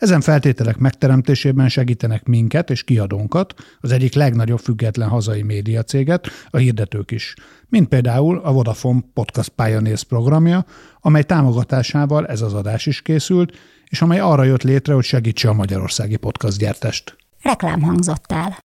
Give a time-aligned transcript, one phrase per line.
[0.00, 7.10] Ezen feltételek megteremtésében segítenek minket és kiadónkat, az egyik legnagyobb független hazai médiacéget, a hirdetők
[7.10, 7.34] is,
[7.68, 10.64] mint például a Vodafone Podcast Pioneers programja,
[11.00, 13.58] amely támogatásával ez az adás is készült,
[13.88, 17.16] és amely arra jött létre, hogy segítse a magyarországi podcast gyártást.
[17.42, 18.58] Reklám hangzott el.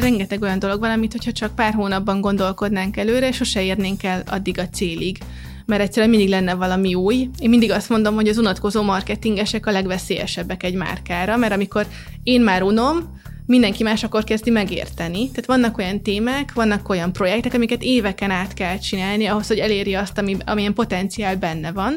[0.00, 4.58] Rengeteg olyan dolog van, amit hogyha csak pár hónapban gondolkodnánk előre, sose érnénk el addig
[4.58, 5.18] a célig
[5.66, 7.28] mert egyszerűen mindig lenne valami új.
[7.38, 11.86] Én mindig azt mondom, hogy az unatkozó marketingesek a legveszélyesebbek egy márkára, mert amikor
[12.22, 15.28] én már unom, mindenki más akkor kezdi megérteni.
[15.28, 19.94] Tehát vannak olyan témák, vannak olyan projektek, amiket éveken át kell csinálni ahhoz, hogy eléri
[19.94, 21.96] azt, ami, amilyen potenciál benne van.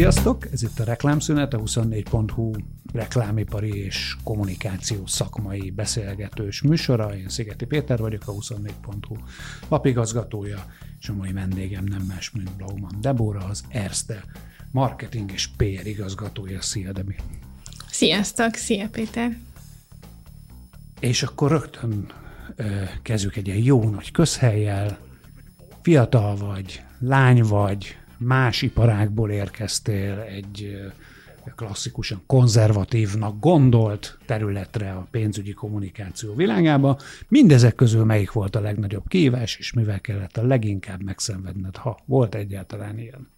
[0.00, 0.46] Sziasztok!
[0.52, 2.52] Ez itt a Reklámszünet, a 24.hu
[2.92, 7.16] reklámipari és kommunikáció szakmai beszélgetős műsora.
[7.16, 9.16] Én Szigeti Péter vagyok, a 24.hu
[9.68, 10.66] lapigazgatója,
[11.00, 14.24] és a mai vendégem nem más, mint Blauman Debora, az Erste
[14.70, 16.60] marketing és PR igazgatója.
[16.60, 17.14] Szia, Debi!
[17.90, 18.54] Sziasztok!
[18.54, 19.38] Szia, Péter!
[21.00, 22.12] És akkor rögtön
[23.02, 24.98] kezdjük egy ilyen jó nagy közhelyjel.
[25.82, 30.80] Fiatal vagy, lány vagy, más iparákból érkeztél egy
[31.56, 36.98] klasszikusan konzervatívnak gondolt területre a pénzügyi kommunikáció világába.
[37.28, 42.34] Mindezek közül melyik volt a legnagyobb kívás, és mivel kellett a leginkább megszenvedned, ha volt
[42.34, 43.28] egyáltalán ilyen?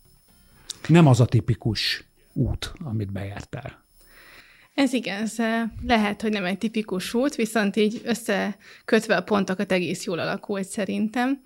[0.88, 3.84] Nem az a tipikus út, amit bejártál.
[4.74, 5.38] Ez igaz,
[5.86, 11.42] lehet, hogy nem egy tipikus út, viszont így összekötve a pontokat egész jól alakult szerintem.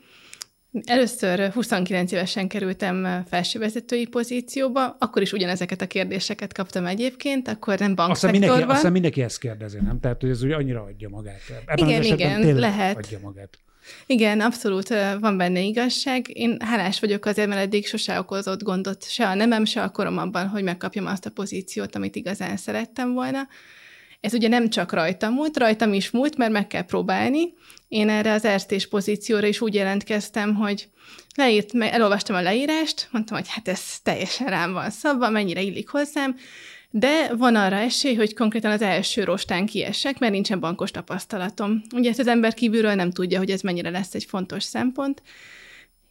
[0.84, 7.94] Először 29 évesen kerültem felsővezetői pozícióba, akkor is ugyanezeket a kérdéseket kaptam egyébként, akkor nem
[7.94, 8.42] bankszektorban.
[8.42, 10.00] Aztán mindenki, aztán mindenki ezt kérdezi, nem?
[10.00, 11.40] Tehát, hogy ez ugye annyira adja magát.
[11.66, 12.96] Ebben igen, igen, lehet.
[12.96, 13.58] Adja magát.
[14.06, 14.88] Igen, abszolút
[15.20, 16.26] van benne igazság.
[16.32, 20.18] Én hálás vagyok azért, mert eddig sose okozott gondot se a nemem, se a korom
[20.18, 23.48] abban, hogy megkapjam azt a pozíciót, amit igazán szerettem volna.
[24.20, 27.54] Ez ugye nem csak rajtam múlt, rajtam is múlt, mert meg kell próbálni.
[27.88, 30.88] Én erre az erstés pozícióra is úgy jelentkeztem, hogy
[31.34, 36.36] leírt, elolvastam a leírást, mondtam, hogy hát ez teljesen rám van szabva, mennyire illik hozzám,
[36.90, 41.82] de van arra esély, hogy konkrétan az első rostán kiessek, mert nincsen bankos tapasztalatom.
[41.94, 45.22] Ugye ezt az ember kívülről nem tudja, hogy ez mennyire lesz egy fontos szempont,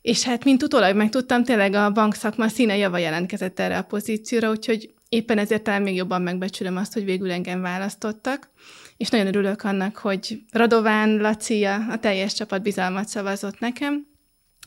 [0.02, 4.94] és hát, mint utólag megtudtam, tényleg a bankszakma színe java jelentkezett erre a pozícióra, úgyhogy
[5.10, 8.50] éppen ezért talán még jobban megbecsülöm azt, hogy végül engem választottak,
[8.98, 14.08] és nagyon örülök annak, hogy Radován, Laci, a teljes csapat bizalmat szavazott nekem.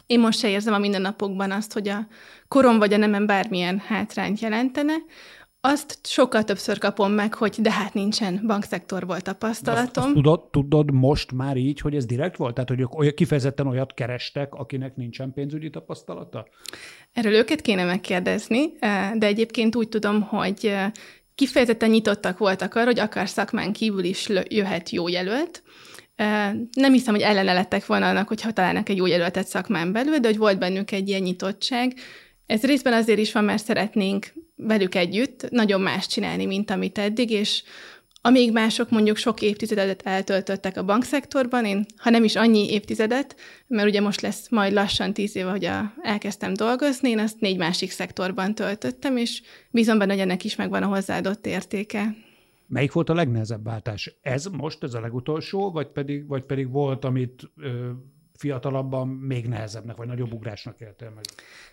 [0.07, 2.07] Én most se érzem a mindennapokban azt, hogy a
[2.49, 4.95] korom vagy a nemem bármilyen hátrányt jelentene,
[5.61, 9.87] azt sokkal többször kapom meg, hogy de hát nincsen bankszektorból tapasztalatom.
[9.87, 12.55] Azt, azt tudod, tudod most már így, hogy ez direkt volt?
[12.55, 16.47] Tehát, hogy olyan, kifejezetten olyat kerestek, akinek nincsen pénzügyi tapasztalata?
[17.13, 18.73] Erről őket kéne megkérdezni,
[19.15, 20.75] de egyébként úgy tudom, hogy
[21.39, 25.63] kifejezetten nyitottak voltak arra, hogy akár szakmán kívül is jöhet jó jelölt.
[26.73, 30.29] Nem hiszem, hogy ellene lettek volna annak, hogyha találnak egy jó jelöltet szakmán belül, de
[30.29, 31.95] hogy volt bennük egy ilyen nyitottság,
[32.47, 37.31] ez részben azért is van, mert szeretnénk velük együtt nagyon más csinálni, mint amit eddig,
[37.31, 37.63] és
[38.29, 43.89] amíg mások mondjuk sok évtizedet eltöltöttek a bankszektorban, én, ha nem is annyi évtizedet, mert
[43.89, 47.91] ugye most lesz majd lassan tíz éve, hogy a, elkezdtem dolgozni, én azt négy másik
[47.91, 52.17] szektorban töltöttem, és bízom benne, hogy ennek is megvan a hozzáadott értéke.
[52.67, 54.15] Melyik volt a legnehezebb váltás?
[54.23, 57.91] Ez most, ez a legutolsó, vagy pedig, vagy pedig volt, amit ö,
[58.35, 61.25] fiatalabban még nehezebbnek, vagy nagyobb ugrásnak éltél meg?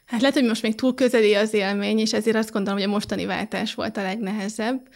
[0.06, 2.92] Hát lehet, hogy most még túl közeli az élmény, és ezért azt gondolom, hogy a
[2.92, 4.88] mostani váltás volt a legnehezebb.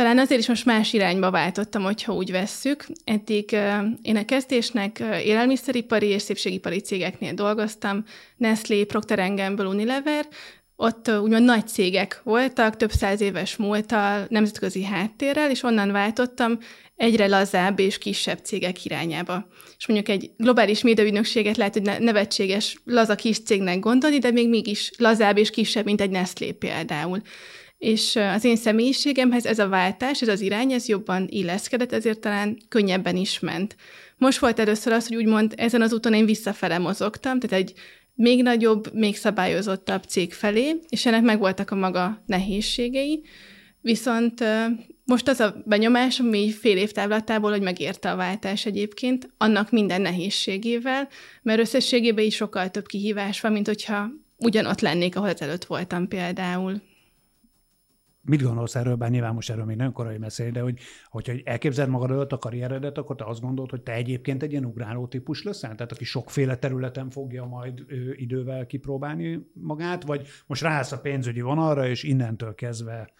[0.00, 2.86] Talán azért is most más irányba váltottam, hogyha úgy vesszük.
[3.04, 3.52] Eddig
[4.02, 8.04] én a kezdésnek élelmiszeripari és szépségipari cégeknél dolgoztam,
[8.36, 10.26] Nestlé, Procter Gamble, Unilever,
[10.76, 16.58] ott úgymond nagy cégek voltak, több száz éves múltal, nemzetközi háttérrel, és onnan váltottam
[16.96, 19.48] egyre lazább és kisebb cégek irányába.
[19.78, 24.90] És mondjuk egy globális médiaügynökséget lehet, hogy nevetséges, laza kis cégnek gondolni, de még mégis
[24.98, 27.22] lazább és kisebb, mint egy Nestlé például.
[27.80, 32.58] És az én személyiségemhez ez a váltás, ez az irány, ez jobban illeszkedett, ezért talán
[32.68, 33.76] könnyebben is ment.
[34.16, 37.72] Most volt először az, hogy úgymond ezen az úton én visszafele mozogtam, tehát egy
[38.14, 43.22] még nagyobb, még szabályozottabb cég felé, és ennek megvoltak a maga nehézségei,
[43.80, 44.44] Viszont
[45.04, 50.00] most az a benyomás, ami fél év távlatából, hogy megérte a váltás egyébként, annak minden
[50.00, 51.08] nehézségével,
[51.42, 56.82] mert összességében is sokkal több kihívás van, mint hogyha ugyanott lennék, ahol ezelőtt voltam például.
[58.22, 60.78] Mit gondolsz erről, bár nyilván most erről még nem korai beszélni, de hogy,
[61.08, 64.64] hogyha elképzeled magad előtt a karrieredet, akkor te azt gondolod, hogy te egyébként egy ilyen
[64.64, 65.74] ugráló típus leszel?
[65.74, 71.40] Tehát aki sokféle területen fogja majd ő, idővel kipróbálni magát, vagy most ráállsz a pénzügyi
[71.40, 73.12] vonalra, és innentől kezdve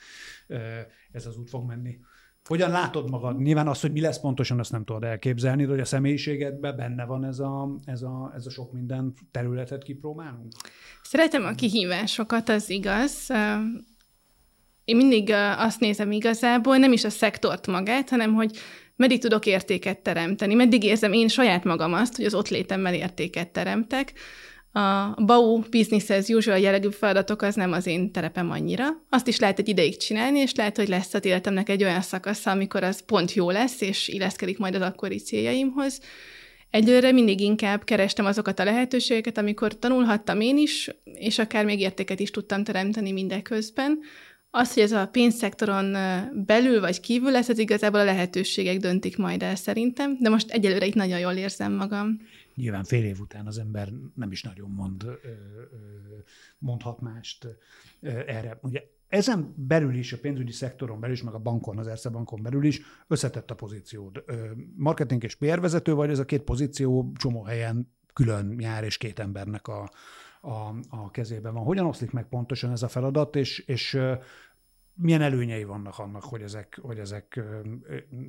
[1.13, 1.99] ez az út fog menni?
[2.45, 3.41] Hogyan látod magad?
[3.41, 7.05] Nyilván az, hogy mi lesz pontosan, azt nem tudod elképzelni, de hogy a személyiségedben benne
[7.05, 10.53] van ez a, ez a, ez a sok minden területet kipróbálunk?
[11.03, 13.29] Szeretem a kihívásokat, az igaz.
[14.91, 18.51] Én mindig azt nézem igazából, nem is a szektort magát, hanem hogy
[18.97, 23.49] meddig tudok értéket teremteni, meddig érzem én saját magam azt, hogy az ott létemmel értéket
[23.49, 24.13] teremtek.
[24.73, 28.87] A BAU business as usual jellegű feladatok az nem az én terepem annyira.
[29.09, 32.51] Azt is lehet egy ideig csinálni, és lehet, hogy lesz az életemnek egy olyan szakasza,
[32.51, 36.01] amikor az pont jó lesz, és illeszkedik majd az akkori céljaimhoz.
[36.71, 42.21] Egyelőre mindig inkább kerestem azokat a lehetőségeket, amikor tanulhattam én is, és akár még értéket
[42.21, 43.99] is tudtam teremteni mindeközben.
[44.51, 45.97] Az, hogy ez a pénzszektoron
[46.47, 50.87] belül vagy kívül lesz, ez igazából a lehetőségek döntik majd el szerintem, de most egyelőre
[50.87, 52.21] itt nagyon jól érzem magam.
[52.55, 55.05] Nyilván fél év után az ember nem is nagyon mond,
[56.59, 57.47] mondhat mást
[58.27, 58.59] erre.
[58.63, 62.43] Ugye ezen belül is, a pénzügyi szektoron belül is, meg a bankon, az Erste bankon
[62.43, 64.25] belül is összetett a pozíciód.
[64.77, 69.19] Marketing és PR vezető vagy, ez a két pozíció csomó helyen külön jár, és két
[69.19, 69.91] embernek a,
[70.41, 71.65] a, a kezében van.
[71.65, 73.99] Hogyan oszlik meg pontosan ez a feladat, és, és
[74.95, 77.41] milyen előnyei vannak annak, hogy ezek, hogy ezek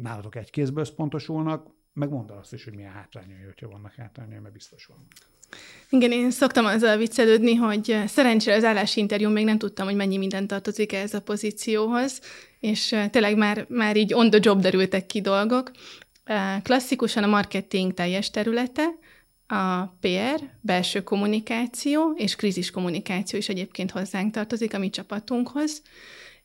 [0.01, 4.53] nálatok egy kézből összpontosulnak, meg mondd azt is, hogy milyen hátrányai, hogyha vannak hátrányai, mert
[4.53, 4.97] biztos van.
[5.89, 10.17] Igen, én szoktam azzal viccelődni, hogy szerencsére az állási interjú még nem tudtam, hogy mennyi
[10.17, 12.21] minden tartozik ez a pozícióhoz,
[12.59, 15.71] és tényleg már, már így on the job derültek ki dolgok.
[16.63, 18.83] Klasszikusan a marketing teljes területe,
[19.51, 25.81] a PR, belső kommunikáció és krízis kommunikáció is egyébként hozzánk tartozik a mi csapatunkhoz.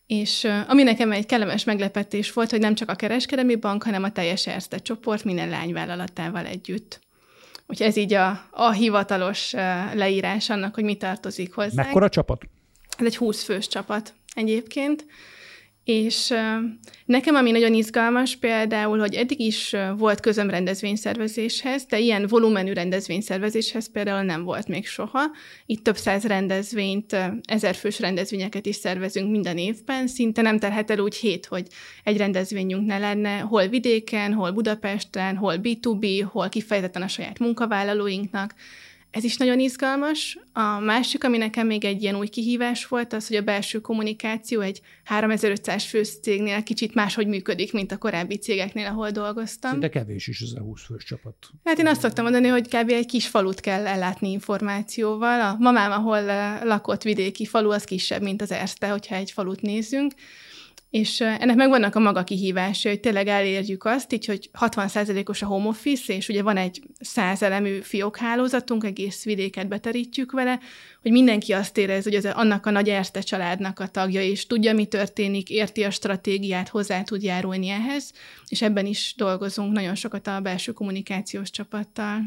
[0.07, 4.13] És ami nekem egy kellemes meglepetés volt, hogy nem csak a kereskedelmi bank, hanem a
[4.13, 7.01] teljes Erste csoport minden lányvállalatával együtt.
[7.67, 9.53] Úgyhogy ez így a, a hivatalos
[9.95, 11.83] leírás annak, hogy mi tartozik hozzá.
[11.83, 12.45] Mekkora csapat?
[12.99, 15.05] Ez egy 20 fős csapat egyébként.
[15.87, 16.35] És
[17.05, 23.91] nekem, ami nagyon izgalmas például, hogy eddig is volt közöm rendezvényszervezéshez, de ilyen volumenű rendezvényszervezéshez
[23.91, 25.21] például nem volt még soha.
[25.67, 31.15] Itt több száz rendezvényt, ezerfős rendezvényeket is szervezünk minden évben, szinte nem terhet el úgy
[31.15, 31.67] hét, hogy
[32.05, 38.55] egy rendezvényünk ne lenne, hol vidéken, hol Budapesten, hol B2B, hol kifejezetten a saját munkavállalóinknak.
[39.11, 40.39] Ez is nagyon izgalmas.
[40.53, 44.61] A másik, ami nekem még egy ilyen új kihívás volt, az, hogy a belső kommunikáció
[44.61, 49.81] egy 3500 fős cégnél kicsit máshogy működik, mint a korábbi cégeknél, ahol dolgoztam.
[49.81, 51.37] De kevés is ez a 20 fős csapat.
[51.65, 52.91] Hát én azt szoktam mondani, hogy kb.
[52.91, 55.41] egy kis falut kell ellátni információval.
[55.41, 56.25] A mamám, ahol
[56.65, 60.13] lakott vidéki falu, az kisebb, mint az Erste, hogyha egy falut nézzünk.
[60.91, 65.69] És ennek megvannak a maga kihívásai, hogy tényleg elérjük azt, így, hogy 60%-os a home
[65.69, 70.61] office, és ugye van egy 100 elemű fiókhálózatunk, egész vidéket beterítjük vele,
[71.03, 74.75] hogy mindenki azt érez, hogy az annak a nagy Erste családnak a tagja, és tudja,
[74.75, 78.13] mi történik, érti a stratégiát, hozzá tud járulni ehhez,
[78.49, 82.21] és ebben is dolgozunk nagyon sokat a belső kommunikációs csapattal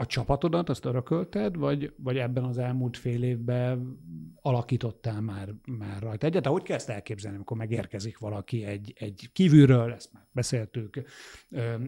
[0.00, 3.98] a csapatodat azt örökölted, vagy, vagy ebben az elmúlt fél évben
[4.42, 6.46] alakítottál már, már rajta egyet?
[6.46, 11.02] Hogy kell ezt elképzelni, amikor megérkezik valaki egy, egy kívülről, ezt már beszéltük,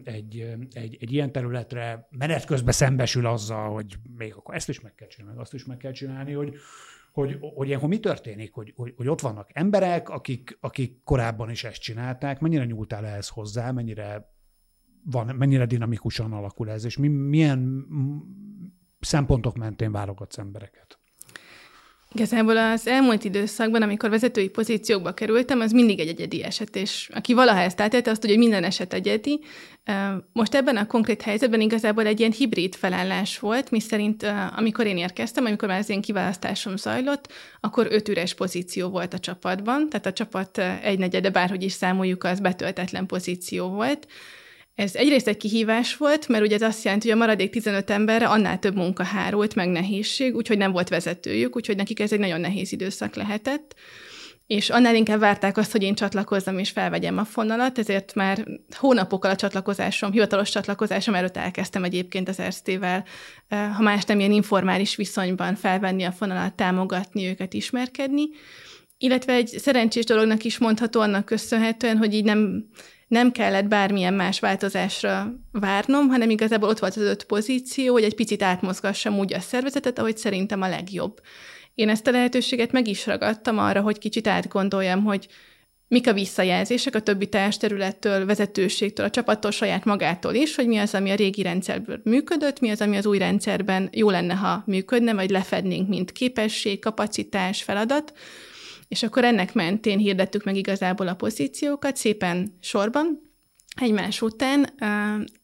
[0.03, 4.95] egy, egy, egy ilyen területre, menet közben szembesül azzal, hogy még akkor ezt is meg
[4.95, 6.55] kell csinálni, azt is meg kell csinálni, hogy,
[7.11, 11.63] hogy, hogy ilyenkor mi történik, hogy, hogy, hogy ott vannak emberek, akik, akik korábban is
[11.63, 14.31] ezt csinálták, mennyire nyúltál ehhez hozzá, mennyire
[15.05, 17.85] van, mennyire dinamikusan alakul ez, és mi, milyen
[18.99, 20.97] szempontok mentén válogatsz embereket?
[22.15, 27.33] Igazából az elmúlt időszakban, amikor vezetői pozíciókba kerültem, az mindig egy egyedi eset, és aki
[27.33, 29.39] valaha ezt átélte, azt tudja, hogy minden eset egyedi.
[30.33, 34.97] Most ebben a konkrét helyzetben igazából egy ilyen hibrid felállás volt, mi szerint amikor én
[34.97, 40.05] érkeztem, amikor már az én kiválasztásom zajlott, akkor öt üres pozíció volt a csapatban, tehát
[40.05, 44.07] a csapat egynegyede, bárhogy is számoljuk, az betöltetlen pozíció volt.
[44.75, 48.27] Ez egyrészt egy kihívás volt, mert ugye ez azt jelenti, hogy a maradék 15 emberre
[48.27, 52.39] annál több munka hárult, meg nehézség, úgyhogy nem volt vezetőjük, úgyhogy nekik ez egy nagyon
[52.39, 53.75] nehéz időszak lehetett.
[54.47, 59.31] És annál inkább várták azt, hogy én csatlakozzam és felvegyem a fonalat, ezért már hónapokkal
[59.31, 63.05] a csatlakozásom, hivatalos csatlakozásom előtt elkezdtem egyébként az Erztével,
[63.49, 68.23] ha más nem ilyen informális viszonyban felvenni a fonalat, támogatni őket, ismerkedni.
[68.97, 72.69] Illetve egy szerencsés dolognak is mondható annak köszönhetően, hogy így nem
[73.13, 78.15] nem kellett bármilyen más változásra várnom, hanem igazából ott volt az öt pozíció, hogy egy
[78.15, 81.21] picit átmozgassam úgy a szervezetet, ahogy szerintem a legjobb.
[81.75, 85.27] Én ezt a lehetőséget meg is ragadtam arra, hogy kicsit átgondoljam, hogy
[85.87, 90.93] mik a visszajelzések a többi területtől, vezetőségtől, a csapattól, saját magától is, hogy mi az,
[90.93, 95.13] ami a régi rendszerből működött, mi az, ami az új rendszerben jó lenne, ha működne,
[95.13, 98.13] vagy lefednénk, mint képesség, kapacitás, feladat.
[98.87, 103.31] És akkor ennek mentén hirdettük meg igazából a pozíciókat szépen sorban,
[103.75, 104.69] egymás után,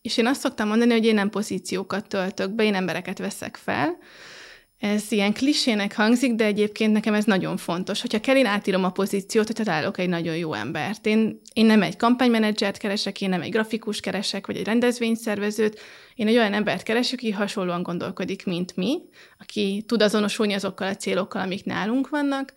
[0.02, 3.98] és én azt szoktam mondani, hogy én nem pozíciókat töltök be, én embereket veszek fel,
[4.80, 8.02] ez ilyen klisének hangzik, de egyébként nekem ez nagyon fontos.
[8.02, 11.06] Hogyha kell, én átírom a pozíciót, hogyha találok egy nagyon jó embert.
[11.06, 15.80] Én, én nem egy kampánymenedzsert keresek, én nem egy grafikus keresek, vagy egy rendezvényszervezőt.
[16.16, 19.00] Én egy olyan embert keresek, aki hasonlóan gondolkodik, mint mi,
[19.40, 22.54] aki tud azonosulni azokkal a célokkal, amik nálunk vannak,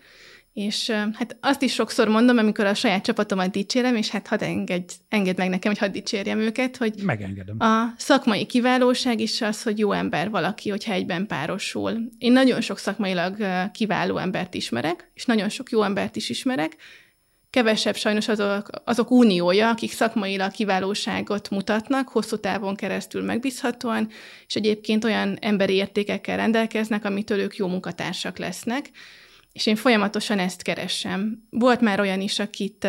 [0.52, 4.94] és hát azt is sokszor mondom, amikor a saját csapatomat dicsérem, és hát hadd engedj,
[5.09, 7.56] engedd meg nekem, hogy hadd dicsérjem őket, hogy Megengedem.
[7.59, 12.09] a szakmai kiválóság is az, hogy jó ember valaki, hogyha egyben párosul.
[12.18, 13.37] Én nagyon sok szakmailag
[13.73, 16.76] kiváló embert ismerek, és nagyon sok jó embert is ismerek,
[17.50, 24.09] kevesebb sajnos azok, azok uniója, akik szakmailag kiválóságot mutatnak, hosszú távon keresztül megbízhatóan,
[24.47, 28.90] és egyébként olyan emberi értékekkel rendelkeznek, amitől ők jó munkatársak lesznek.
[29.52, 31.47] És én folyamatosan ezt keresem.
[31.50, 32.87] Volt már olyan is, akit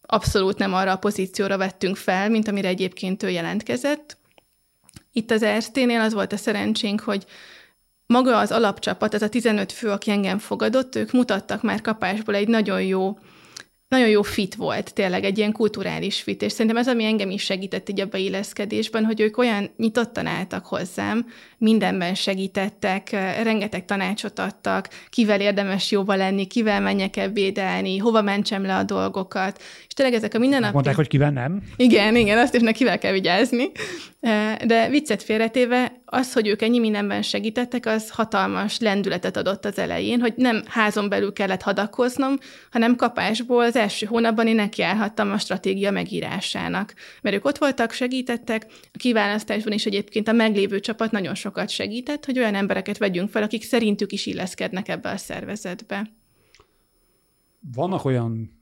[0.00, 4.16] abszolút nem arra a pozícióra vettünk fel, mint amire egyébként ő jelentkezett.
[5.12, 7.24] Itt az ERSZT-nél az volt a szerencsénk, hogy
[8.06, 12.48] maga az alapcsapat, ez a 15 fő, aki engem fogadott, ők mutattak már kapásból egy
[12.48, 13.18] nagyon jó
[13.88, 17.42] nagyon jó fit volt, tényleg egy ilyen kulturális fit, és szerintem ez, ami engem is
[17.42, 21.26] segített így a beilleszkedésben, hogy ők olyan nyitottan álltak hozzám,
[21.58, 23.10] mindenben segítettek,
[23.42, 29.62] rengeteg tanácsot adtak, kivel érdemes jóba lenni, kivel menjek ebédelni, hova mentsem le a dolgokat,
[29.86, 30.72] és tényleg ezek a mindennapi...
[30.72, 31.62] Mondták, hogy kivel nem?
[31.76, 33.70] Igen, igen, azt is kivel kell vigyázni.
[34.66, 40.20] De viccet félretéve, az, hogy ők ennyi mindenben segítettek, az hatalmas lendületet adott az elején,
[40.20, 42.38] hogy nem házon belül kellett hadakoznom,
[42.70, 46.94] hanem kapásból az első hónapban én nekiállhattam a stratégia megírásának.
[47.22, 52.24] Mert ők ott voltak, segítettek, a kiválasztásban is egyébként a meglévő csapat nagyon sokat segített,
[52.24, 56.10] hogy olyan embereket vegyünk fel, akik szerintük is illeszkednek ebbe a szervezetbe.
[57.74, 58.55] Vannak olyan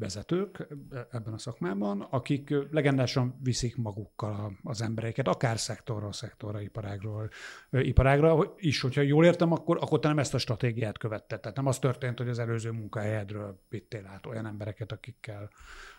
[0.00, 0.66] vezetők
[1.10, 7.30] ebben a szakmában, akik legendásan viszik magukkal az embereket, akár szektorról, szektorra, iparágról,
[7.70, 11.40] iparágra is, hogyha jól értem, akkor, akkor te nem ezt a stratégiát követted.
[11.40, 15.50] Tehát nem az történt, hogy az előző munkahelyedről vittél át olyan embereket, akikkel,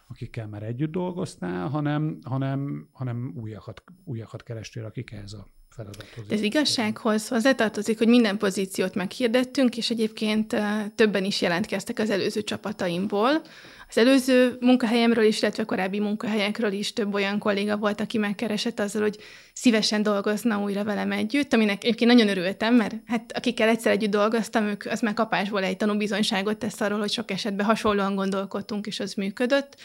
[0.08, 6.26] akikkel már együtt dolgoztál, hanem, hanem, hanem újakat, újakat kerestél, akik ehhez a feladathoz.
[6.30, 10.56] Ez igazsághoz hozzátartozik, hogy minden pozíciót meghirdettünk, és egyébként
[10.96, 13.42] többen is jelentkeztek az előző csapataimból.
[13.90, 19.02] Az előző munkahelyemről is, illetve korábbi munkahelyekről is több olyan kolléga volt, aki megkeresett azzal,
[19.02, 19.18] hogy
[19.54, 24.66] szívesen dolgozna újra velem együtt, aminek egyébként nagyon örültem, mert hát akikkel egyszer együtt dolgoztam,
[24.66, 29.14] ők az már kapásból egy tanúbizonyságot tesz arról, hogy sok esetben hasonlóan gondolkodtunk, és az
[29.14, 29.78] működött.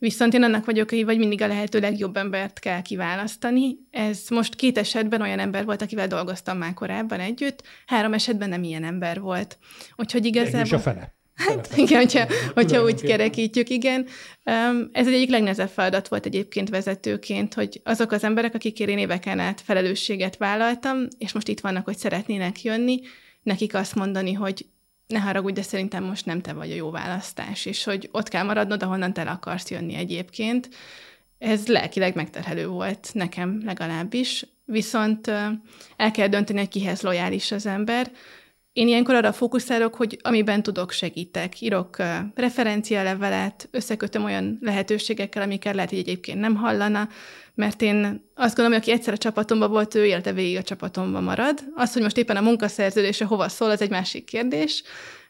[0.00, 3.78] Viszont én annak vagyok, hogy vagy mindig a lehető legjobb embert kell kiválasztani.
[3.90, 8.62] Ez most két esetben olyan ember volt, akivel dolgoztam már korábban együtt, három esetben nem
[8.62, 9.58] ilyen ember volt.
[9.96, 10.60] Úgyhogy igazából...
[10.60, 11.14] És a fele.
[11.34, 14.06] Hát igen, hogyha, hogyha úgy kerekítjük, igen.
[14.92, 19.38] Ez egy egyik legnehezebb feladat volt egyébként vezetőként, hogy azok az emberek, akikért én éveken
[19.38, 23.00] át felelősséget vállaltam, és most itt vannak, hogy szeretnének jönni,
[23.42, 24.66] nekik azt mondani, hogy
[25.10, 28.44] ne haragudj, de szerintem most nem te vagy a jó választás, és hogy ott kell
[28.44, 30.68] maradnod, ahonnan te akarsz jönni egyébként.
[31.38, 35.26] Ez lelkileg megterhelő volt nekem legalábbis, viszont
[35.96, 38.10] el kell dönteni, hogy kihez lojális az ember.
[38.72, 41.60] Én ilyenkor arra fókuszálok, hogy amiben tudok, segítek.
[41.60, 41.96] Írok
[42.34, 47.08] referencialevelet, összekötöm olyan lehetőségekkel, amikkel lehet, hogy egyébként nem hallana,
[47.54, 51.22] mert én azt gondolom, hogy aki egyszer a csapatomban volt, ő élte végig a csapatomban
[51.22, 51.58] marad.
[51.74, 54.82] Az, hogy most éppen a munkaszerződése hova szól, az egy másik kérdés,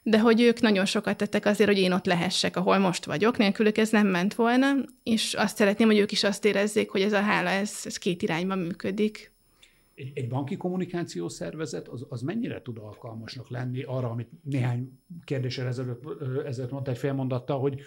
[0.02, 3.78] de hogy ők nagyon sokat tettek azért, hogy én ott lehessek, ahol most vagyok, nélkülük
[3.78, 7.20] ez nem ment volna, és azt szeretném, hogy ők is azt érezzék, hogy ez a
[7.20, 9.32] hála, ez, ez két irányban működik.
[10.00, 15.66] Egy, egy banki kommunikációs szervezet az, az mennyire tud alkalmasnak lenni arra, amit néhány kérdéssel
[15.66, 16.04] ezelőtt,
[16.45, 17.80] ezelőtt mondta egy fél mondatta, hogy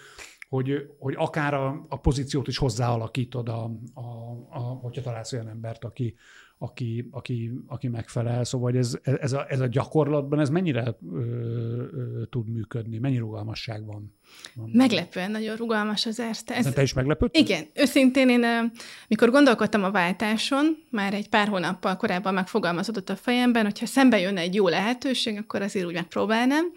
[0.50, 4.02] hogy, hogy akár a, a pozíciót is hozzáalakítod, a, a,
[4.50, 6.16] a, hogyha találsz olyan embert, aki,
[6.64, 8.44] aki, aki, aki megfelel.
[8.44, 12.98] Szóval ez, ez, a, ez a gyakorlatban, ez mennyire ö, ö, tud működni?
[12.98, 14.16] Mennyi rugalmasság van?
[14.56, 14.70] van?
[14.74, 16.56] Meglepően nagyon rugalmas az Erste.
[16.56, 17.42] Ez, te is meglepődtél?
[17.42, 17.66] Igen.
[17.74, 18.72] Őszintén én,
[19.08, 24.42] mikor gondolkodtam a váltáson, már egy pár hónappal korábban megfogalmazódott a fejemben, hogyha szembe jönne
[24.42, 26.72] egy jó lehetőség, akkor azért úgy megpróbálnám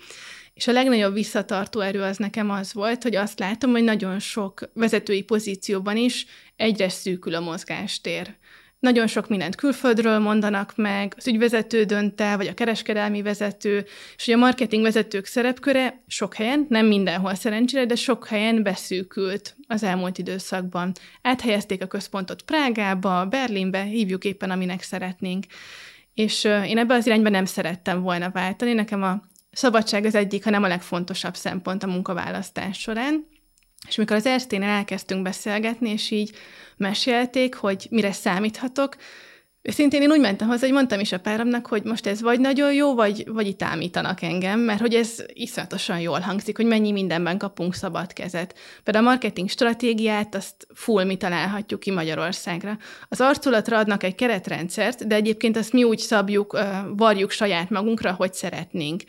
[0.55, 4.71] És a legnagyobb visszatartó erő az nekem az volt, hogy azt látom, hogy nagyon sok
[4.75, 6.27] vezetői pozícióban is
[6.57, 8.37] egyre szűkül a mozgástér.
[8.87, 14.25] Nagyon sok mindent külföldről mondanak meg, az ügyvezető dönt el, vagy a kereskedelmi vezető, és
[14.25, 19.83] hogy a marketing vezetők szerepköre sok helyen, nem mindenhol szerencsére, de sok helyen beszűkült az
[19.83, 20.93] elmúlt időszakban.
[21.23, 25.45] Áthelyezték a központot Prágába, Berlinbe, hívjuk éppen, aminek szeretnénk.
[26.15, 28.73] És én ebbe az irányba nem szerettem volna váltani.
[28.73, 33.27] Nekem a szabadság az egyik, hanem a legfontosabb szempont a munkaválasztás során.
[33.89, 36.31] És mikor az Ersténél elkezdtünk beszélgetni, és így
[36.77, 38.97] mesélték, hogy mire számíthatok,
[39.69, 42.73] Őszintén én úgy mentem hozzá, hogy mondtam is a páramnak, hogy most ez vagy nagyon
[42.73, 47.39] jó, vagy, vagy itt ámítanak engem, mert hogy ez iszonyatosan jól hangzik, hogy mennyi mindenben
[47.39, 48.55] kapunk szabad kezet.
[48.85, 52.79] Például a marketing stratégiát, azt full mi találhatjuk ki Magyarországra.
[53.09, 56.59] Az arculatra adnak egy keretrendszert, de egyébként azt mi úgy szabjuk,
[56.97, 59.03] varjuk saját magunkra, hogy szeretnénk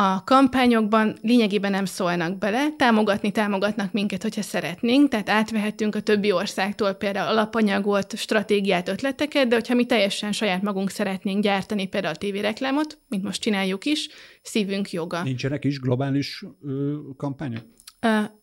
[0.00, 6.32] a kampányokban lényegében nem szólnak bele, támogatni támogatnak minket, hogyha szeretnénk, tehát átvehetünk a többi
[6.32, 12.18] országtól például alapanyagot, stratégiát, ötleteket, de hogyha mi teljesen saját magunk szeretnénk gyártani például a
[12.18, 14.08] tévéreklámot, mint most csináljuk is,
[14.42, 15.22] szívünk joga.
[15.22, 17.62] Nincsenek is globális ö, kampányok?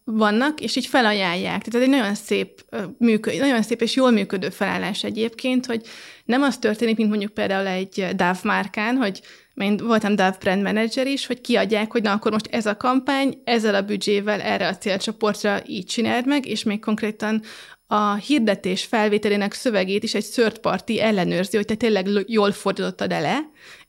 [0.04, 1.64] vannak, és így felajánlják.
[1.64, 2.66] Tehát ez egy nagyon szép,
[2.98, 5.82] működ, nagyon szép és jól működő felállás egyébként, hogy
[6.26, 9.22] nem az történik, mint mondjuk például egy DAV márkán, hogy
[9.56, 13.42] én voltam DAV brand manager is, hogy kiadják, hogy na akkor most ez a kampány,
[13.44, 17.42] ezzel a büdzsével erre a célcsoportra így csináld meg, és még konkrétan
[17.88, 23.40] a hirdetés felvételének szövegét is egy third party ellenőrzi, hogy te tényleg jól fordítottad ele,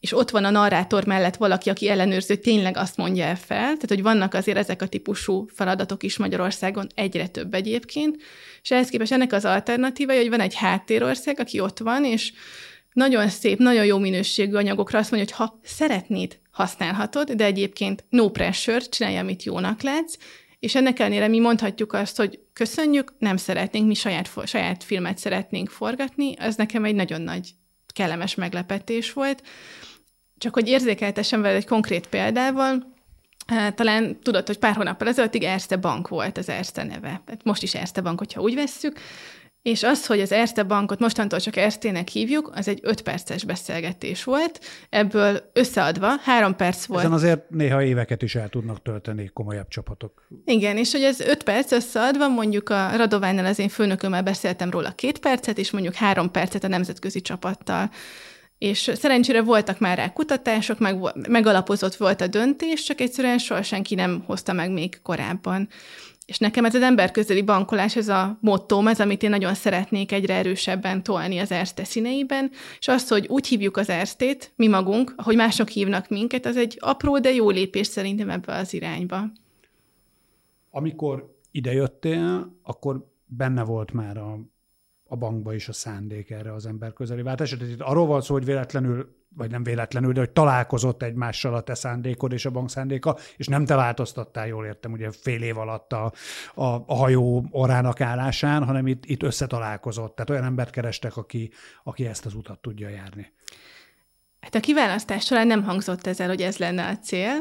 [0.00, 3.64] és ott van a narrátor mellett valaki, aki ellenőrzi, hogy tényleg azt mondja el fel.
[3.64, 8.16] Tehát, hogy vannak azért ezek a típusú feladatok is Magyarországon, egyre több egyébként.
[8.62, 12.32] És ehhez képest ennek az alternatíva, hogy van egy háttérország, aki ott van, és
[12.96, 18.30] nagyon szép, nagyon jó minőségű anyagokra azt mondja, hogy ha szeretnéd, használhatod, de egyébként no
[18.30, 20.16] pressure, csinálja, amit jónak látsz,
[20.58, 25.68] és ennek ellenére mi mondhatjuk azt, hogy köszönjük, nem szeretnénk, mi saját, saját filmet szeretnénk
[25.68, 27.50] forgatni, ez nekem egy nagyon nagy
[27.94, 29.42] kellemes meglepetés volt.
[30.38, 32.94] Csak hogy érzékeltessem vele egy konkrét példával,
[33.46, 37.22] hát, talán tudod, hogy pár hónappal ezelőttig Erste Bank volt az Erste neve.
[37.26, 39.00] Hát most is Erste Bank, hogyha úgy vesszük.
[39.66, 44.24] És az, hogy az Erste bankot mostantól csak Erstének hívjuk, az egy öt perces beszélgetés
[44.24, 44.61] volt.
[44.90, 47.00] Ebből összeadva három perc volt.
[47.00, 50.26] Ezen azért néha éveket is el tudnak tölteni komolyabb csapatok.
[50.44, 54.90] Igen, és hogy ez öt perc összeadva, mondjuk a Radovánnal az én főnökömmel beszéltem róla
[54.90, 57.90] két percet, és mondjuk három percet a nemzetközi csapattal.
[58.59, 60.96] És szerencsére voltak már rá kutatások, meg,
[61.29, 65.68] megalapozott volt a döntés, csak egyszerűen soha senki nem hozta meg még korábban.
[66.26, 70.34] És nekem ez az emberközeli bankolás, ez a mottóm, ez, amit én nagyon szeretnék egyre
[70.34, 75.36] erősebben tolni az Erste színeiben, és az, hogy úgy hívjuk az Erstét, mi magunk, ahogy
[75.36, 79.24] mások hívnak minket, az egy apró, de jó lépés szerintem ebbe az irányba.
[80.70, 84.40] Amikor idejöttél, akkor benne volt már a,
[85.09, 87.51] a bankba is a szándék erre az emberközeli váltás.
[87.51, 91.61] Tehát itt arról van szó, hogy véletlenül vagy nem véletlenül, de hogy találkozott egymással a
[91.61, 95.59] te szándékod és a bank szándéka, és nem te változtattál, jól értem, ugye fél év
[95.59, 96.12] alatt a,
[96.55, 100.14] a, a hajó orának állásán, hanem itt, itt összetalálkozott.
[100.14, 101.51] Tehát olyan embert kerestek, aki,
[101.85, 103.33] aki ezt az utat tudja járni.
[104.40, 107.33] Hát a kiválasztás során nem hangzott ezzel, hogy ez lenne a cél,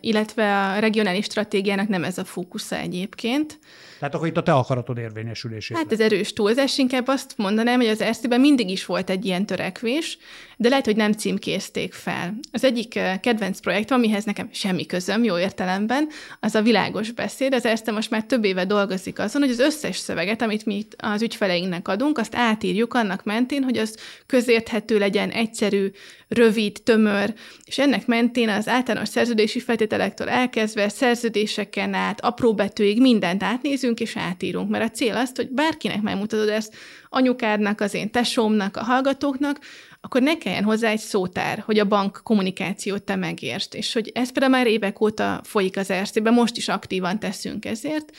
[0.00, 3.58] illetve a regionális stratégiának nem ez a fókusza egyébként.
[3.98, 5.76] Tehát akkor itt a te akaratod érvényesülését.
[5.76, 9.46] Hát ez erős túlzás, inkább azt mondanám, hogy az ersztében mindig is volt egy ilyen
[9.46, 10.18] törekvés,
[10.56, 12.34] de lehet, hogy nem címkézték fel.
[12.52, 16.08] Az egyik kedvenc projekt, amihez nekem semmi közöm, jó értelemben,
[16.40, 17.54] az a világos beszéd.
[17.54, 21.22] Az Erste most már több éve dolgozik azon, hogy az összes szöveget, amit mi az
[21.22, 25.90] ügyfeleinknek adunk, azt átírjuk annak mentén, hogy az közérthető legyen, egyszerű,
[26.28, 33.42] rövid, tömör, és ennek mentén az általános szerződési feltételektől elkezdve szerződéseken át, apró betűig mindent
[33.42, 36.74] átnézünk és átírunk, mert a cél az, hogy bárkinek megmutatod ezt,
[37.08, 39.58] anyukádnak, az én tesómnak, a hallgatóknak,
[40.00, 43.74] akkor ne kelljen hozzá egy szótár, hogy a bank kommunikációt te megértsd.
[43.74, 48.12] És hogy ez például már évek óta folyik az erszében, most is aktívan teszünk ezért,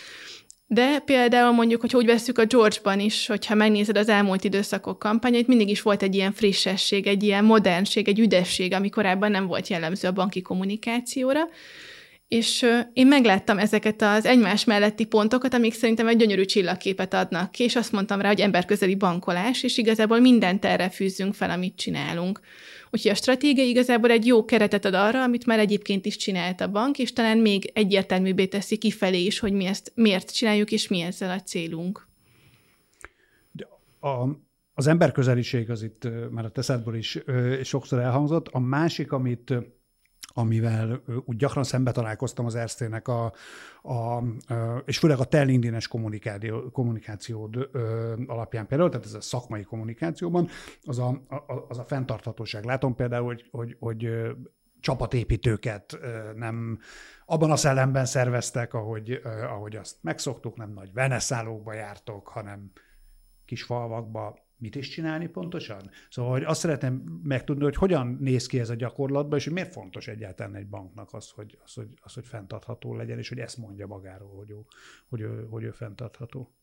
[0.67, 5.47] de például mondjuk, hogy úgy veszük a George-ban is, hogyha megnézed az elmúlt időszakok kampányait,
[5.47, 9.67] mindig is volt egy ilyen frissesség, egy ilyen modernség, egy üdesség, ami korábban nem volt
[9.67, 11.41] jellemző a banki kommunikációra.
[12.27, 17.63] És én megláttam ezeket az egymás melletti pontokat, amik szerintem egy gyönyörű csillagképet adnak ki,
[17.63, 22.39] és azt mondtam rá, hogy emberközeli bankolás, és igazából mindent erre fűzzünk fel, amit csinálunk.
[22.91, 26.71] Úgyhogy a stratégia igazából egy jó keretet ad arra, amit már egyébként is csinált a
[26.71, 31.01] bank, és talán még egyértelműbbé teszi kifelé is, hogy mi ezt miért csináljuk, és mi
[31.01, 32.07] ezzel a célunk.
[33.99, 34.27] A,
[34.73, 37.19] az emberközeliség az itt már a teszedből is
[37.63, 38.47] sokszor elhangzott.
[38.47, 39.53] A másik, amit
[40.37, 43.33] amivel úgy gyakran szembe találkoztam az Erztének a,
[43.81, 44.23] a,
[44.85, 47.69] és főleg a te LinkedIn-es kommunikáció, kommunikációd
[48.27, 50.47] alapján például, tehát ez a szakmai kommunikációban,
[50.83, 52.63] az a, a, az a fenntarthatóság.
[52.63, 54.09] Látom például, hogy, hogy, hogy
[54.79, 55.99] csapatépítőket
[56.35, 56.79] nem
[57.25, 62.71] abban a szellemben szerveztek, ahogy, ahogy azt megszoktuk, nem nagy veneszállókba jártok, hanem
[63.45, 65.89] kis falvakba mit is csinálni pontosan?
[66.09, 69.71] Szóval hogy azt szeretném megtudni, hogy hogyan néz ki ez a gyakorlatban, és hogy miért
[69.71, 73.57] fontos egyáltalán egy banknak az, hogy, az, hogy, az, hogy fenntartható legyen, és hogy ezt
[73.57, 74.59] mondja magáról, hogy ő,
[75.09, 76.53] hogy ő, hogy ő fenntartható.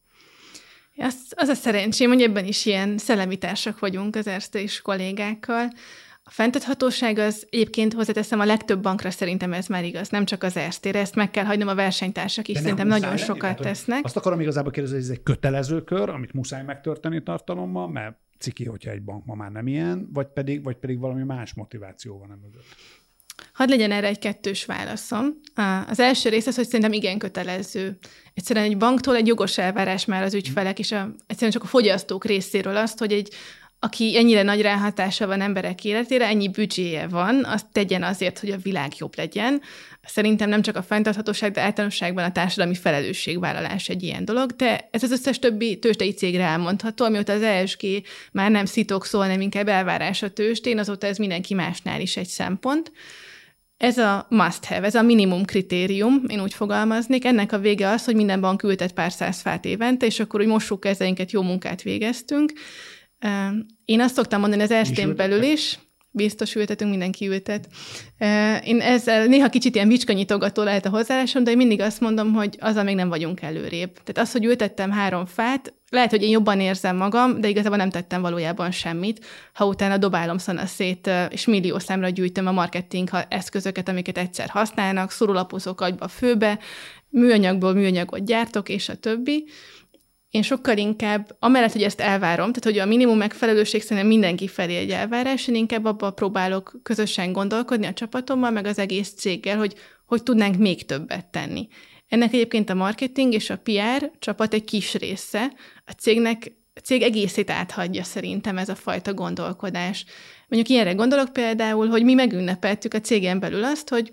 [0.97, 5.69] Az, az a szerencsém, hogy ebben is ilyen szellemítársak vagyunk az Erste és kollégákkal,
[6.25, 10.57] a fenntarthatóság az egyébként hozzáteszem a legtöbb bankra szerintem ez már igaz, nem csak az
[10.57, 14.05] Erztére, ezt meg kell hagynom a versenytársak is, szerintem nagyon lenni, sokat tehát, tesznek.
[14.05, 18.65] Azt akarom igazából kérdezni, hogy ez egy kötelező kör, amit muszáj megtörténni tartalommal, mert ciki,
[18.65, 22.39] hogyha egy bank ma már nem ilyen, vagy pedig, vagy pedig valami más motiváció van
[22.43, 22.65] mögött.
[23.53, 25.27] Hadd legyen erre egy kettős válaszom.
[25.89, 27.99] Az első rész az, hogy szerintem igen kötelező.
[28.35, 32.25] Egyszerűen egy banktól egy jogos elvárás már az ügyfelek, és a, egyszerűen csak a fogyasztók
[32.25, 33.35] részéről azt, hogy egy
[33.85, 38.57] aki ennyire nagy ráhatása van emberek életére, ennyi büdzséje van, azt tegyen azért, hogy a
[38.57, 39.61] világ jobb legyen.
[40.03, 45.03] Szerintem nem csak a fenntarthatóság, de általánosságban a társadalmi felelősségvállalás egy ilyen dolog, de ez
[45.03, 47.81] az összes többi tőzsdei cégre elmondható, amióta az ESG
[48.33, 52.29] már nem szitok szól, hanem inkább elvárás a tőzsdén, azóta ez mindenki másnál is egy
[52.29, 52.93] szempont.
[53.77, 57.25] Ez a must have, ez a minimum kritérium, én úgy fogalmaznék.
[57.25, 60.47] Ennek a vége az, hogy minden bank ültet pár száz fát évente, és akkor úgy
[60.47, 62.53] mossuk kezeinket, jó munkát végeztünk.
[63.85, 65.79] Én azt szoktam mondani az estén belül is,
[66.11, 67.69] biztos ültetünk, mindenki ültet.
[68.65, 72.57] Én ezzel néha kicsit ilyen vicskanyitogató lehet a hozzáállásom, de én mindig azt mondom, hogy
[72.61, 73.93] azzal még nem vagyunk előrébb.
[73.93, 77.91] Tehát az, hogy ültettem három fát, lehet, hogy én jobban érzem magam, de igazából nem
[77.91, 79.25] tettem valójában semmit.
[79.53, 85.11] Ha utána dobálom szana szét, és millió számra gyűjtöm a marketing eszközöket, amiket egyszer használnak,
[85.11, 86.59] szorulapozok agyba főbe,
[87.09, 89.45] műanyagból műanyagot gyártok, és a többi
[90.33, 94.77] én sokkal inkább, amellett, hogy ezt elvárom, tehát hogy a minimum megfelelőség szerintem mindenki felé
[94.77, 99.75] egy elvárás, én inkább abba próbálok közösen gondolkodni a csapatommal, meg az egész céggel, hogy
[100.07, 101.69] hogy tudnánk még többet tenni.
[102.09, 105.53] Ennek egyébként a marketing és a PR csapat egy kis része.
[105.85, 110.05] A cégnek a cég egészét áthagyja szerintem ez a fajta gondolkodás.
[110.49, 114.13] Mondjuk ilyenre gondolok például, hogy mi megünnepeltük a cégen belül azt, hogy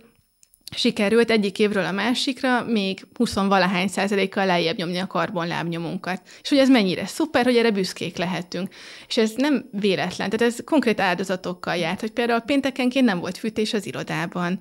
[0.75, 6.21] sikerült egyik évről a másikra még 20-valahány százalékkal lejjebb nyomni a karbonlábnyomunkat.
[6.41, 8.73] És hogy ez mennyire szuper, hogy erre büszkék lehetünk.
[9.08, 13.73] És ez nem véletlen, tehát ez konkrét áldozatokkal járt, hogy például péntekenként nem volt fűtés
[13.73, 14.60] az irodában,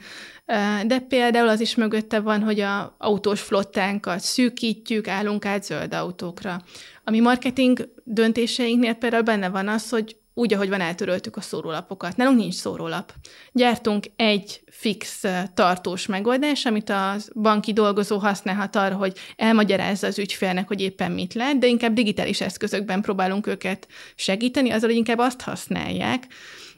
[0.86, 6.62] de például az is mögötte van, hogy a autós flottánkat szűkítjük, állunk át zöld autókra.
[7.04, 12.16] A mi marketing döntéseinknél például benne van az, hogy úgy, ahogy van, eltöröltük a szórólapokat.
[12.16, 13.12] Nálunk nincs szórólap.
[13.52, 15.24] Gyártunk egy fix
[15.54, 21.34] tartós megoldás, amit a banki dolgozó használhat arra, hogy elmagyarázza az ügyfélnek, hogy éppen mit
[21.34, 26.26] lát, de inkább digitális eszközökben próbálunk őket segíteni, azzal, hogy inkább azt használják,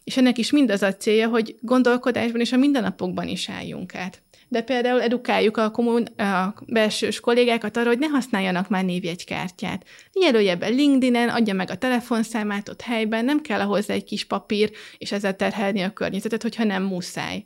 [0.04, 4.62] és ennek is mindaz a célja, hogy gondolkodásban és a mindennapokban is álljunk át de
[4.62, 9.86] például edukáljuk a, kommun, a belsős kollégákat arra, hogy ne használjanak már névjegykártyát.
[10.12, 14.70] Jelölje be LinkedIn-en, adja meg a telefonszámát ott helyben, nem kell hozzá egy kis papír,
[14.98, 17.44] és ezzel terhelni a környezetet, hogyha nem muszáj.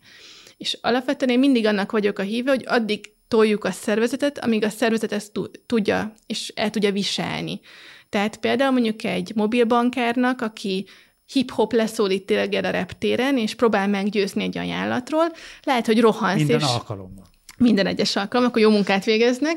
[0.57, 4.69] És alapvetően én mindig annak vagyok a híve, hogy addig toljuk a szervezetet, amíg a
[4.69, 5.33] szervezet ezt
[5.67, 7.61] tudja, és el tudja viselni.
[8.09, 10.87] Tehát például mondjuk egy mobilbankárnak, aki
[11.35, 15.33] hip-hop leszólít tényleg a reptéren, és próbál meggyőzni egy ajánlatról.
[15.63, 16.39] Lehet, hogy rohansz.
[16.39, 17.25] Minden és alkalommal.
[17.59, 19.57] Minden egyes alkalommal, akkor jó munkát végeznek,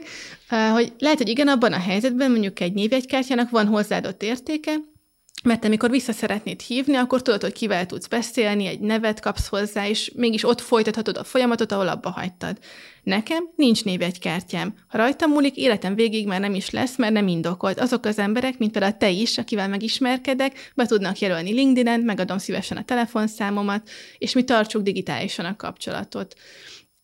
[0.73, 4.71] hogy lehet, hogy igen, abban a helyzetben mondjuk egy névjegykártyának van hozzáadott értéke,
[5.47, 9.87] mert amikor vissza szeretnéd hívni, akkor tudod, hogy kivel tudsz beszélni, egy nevet kapsz hozzá,
[9.87, 12.57] és mégis ott folytathatod a folyamatot, ahol abba hagytad.
[13.03, 14.73] Nekem nincs névjegykártyám.
[14.87, 17.79] Ha rajtam múlik, életem végig már nem is lesz, mert nem indokolt.
[17.79, 22.77] Azok az emberek, mint például te is, akivel megismerkedek, be tudnak jelölni LinkedIn-en, megadom szívesen
[22.77, 26.35] a telefonszámomat, és mi tartsuk digitálisan a kapcsolatot.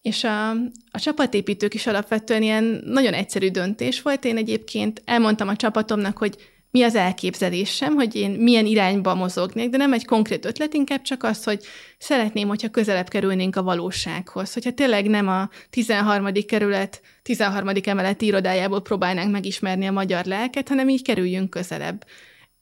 [0.01, 0.49] És a,
[0.91, 4.25] a csapatépítők is alapvetően ilyen nagyon egyszerű döntés volt.
[4.25, 6.35] Én egyébként elmondtam a csapatomnak, hogy
[6.73, 11.23] mi az elképzelésem, hogy én milyen irányba mozognék, de nem egy konkrét ötlet, inkább csak
[11.23, 11.63] az, hogy
[11.97, 16.27] szeretném, hogyha közelebb kerülnénk a valósághoz, hogyha tényleg nem a 13.
[16.47, 17.69] kerület 13.
[17.83, 22.05] emeleti irodájából próbálnánk megismerni a magyar lelket, hanem így kerüljünk közelebb.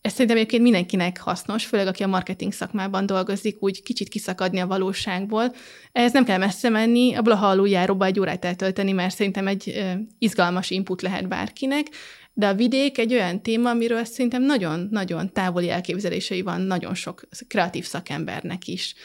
[0.01, 4.67] Ez szerintem egyébként mindenkinek hasznos, főleg aki a marketing szakmában dolgozik, úgy kicsit kiszakadni a
[4.67, 5.53] valóságból.
[5.91, 9.83] Ez nem kell messze menni, a Blaha aluljáróba egy órát eltölteni, mert szerintem egy
[10.19, 11.87] izgalmas input lehet bárkinek.
[12.33, 17.85] De a vidék egy olyan téma, amiről szerintem nagyon-nagyon távoli elképzelései van nagyon sok kreatív
[17.85, 18.95] szakembernek is.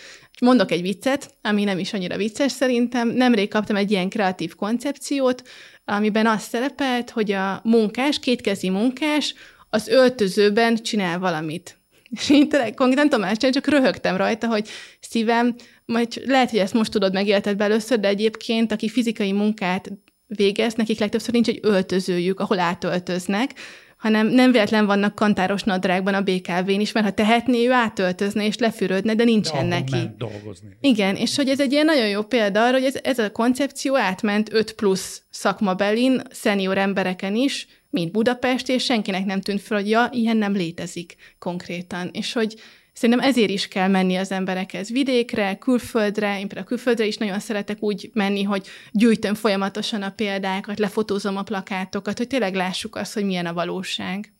[0.40, 3.08] Mondok egy viccet, ami nem is annyira vicces szerintem.
[3.08, 5.42] Nemrég kaptam egy ilyen kreatív koncepciót,
[5.84, 9.34] amiben az szerepelt, hogy a munkás, kétkezi munkás
[9.70, 11.78] az öltözőben csinál valamit.
[12.20, 14.68] És én tényleg konkrétan Tomás, csak röhögtem rajta, hogy
[15.00, 19.90] szívem, majd lehet, hogy ezt most tudod megélted belőször, de egyébként, aki fizikai munkát
[20.26, 23.50] végez, nekik legtöbbször nincs egy öltözőjük, ahol átöltöznek,
[23.96, 28.56] hanem nem véletlen vannak kantáros nadrágban a BKV-n is, mert ha tehetné, ő átöltözne és
[28.56, 30.10] lefürödne, de nincsen de neki.
[30.18, 30.68] dolgozni.
[30.80, 33.96] Igen, és hogy ez egy ilyen nagyon jó példa arra, hogy ez, ez a koncepció
[33.96, 39.88] átment 5 plusz szakmabelin, szenior embereken is, mint Budapest, és senkinek nem tűnt fel, hogy
[39.88, 42.10] ja, ilyen nem létezik konkrétan.
[42.12, 42.54] És hogy
[42.98, 46.38] Szerintem ezért is kell menni az emberekhez vidékre, külföldre.
[46.38, 51.42] Én például külföldre is nagyon szeretek úgy menni, hogy gyűjtöm folyamatosan a példákat, lefotózom a
[51.42, 54.35] plakátokat, hogy tényleg lássuk azt, hogy milyen a valóság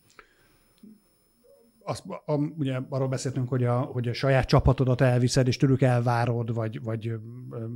[1.87, 6.55] azt, a, ugye arról beszéltünk, hogy a, hogy a saját csapatodat elviszed, és tőlük elvárod,
[6.55, 7.12] vagy, vagy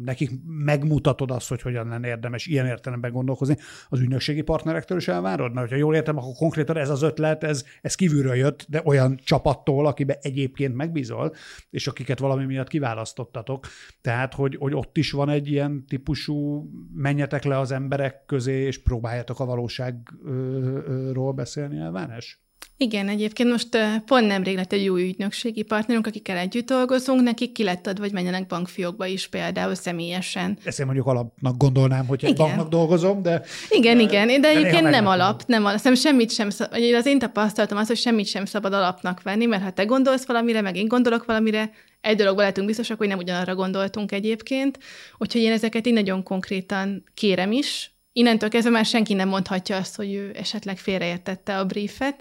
[0.05, 3.57] nekik megmutatod azt, hogy hogyan lenne érdemes ilyen értelemben gondolkozni.
[3.89, 5.53] Az ügynökségi partnerektől is elvárod?
[5.53, 9.17] Mert ha jól értem, akkor konkrétan ez az ötlet, ez, ez kívülről jött, de olyan
[9.25, 11.35] csapattól, akibe egyébként megbízol,
[11.71, 13.67] és akiket valami miatt kiválasztottatok.
[14.01, 18.83] Tehát, hogy, hogy ott is van egy ilyen típusú menjetek le az emberek közé, és
[18.83, 22.50] próbáljátok a valóságról beszélni elvárás?
[22.83, 23.69] Igen, egyébként most
[24.07, 28.13] pont nemrég lett egy új ügynökségi partnerünk, akikkel együtt dolgozunk, nekik ki lett adva, hogy
[28.13, 30.59] menjenek bankfiókba is például személyesen.
[30.65, 33.43] Ezt én mondjuk alapnak gondolnám, hogy egy banknak dolgozom, de...
[33.69, 35.79] Igen, de, igen, de, de egyébként nem alap, nem alap.
[35.79, 39.63] Szerintem semmit sem szabad, az én tapasztalatom az, hogy semmit sem szabad alapnak venni, mert
[39.63, 43.55] ha te gondolsz valamire, meg én gondolok valamire, egy dologban lehetünk biztosak, hogy nem ugyanarra
[43.55, 44.79] gondoltunk egyébként.
[45.19, 47.95] Úgyhogy én ezeket így nagyon konkrétan kérem is.
[48.13, 52.15] Innentől kezdve már senki nem mondhatja azt, hogy ő esetleg félreértette a briefet.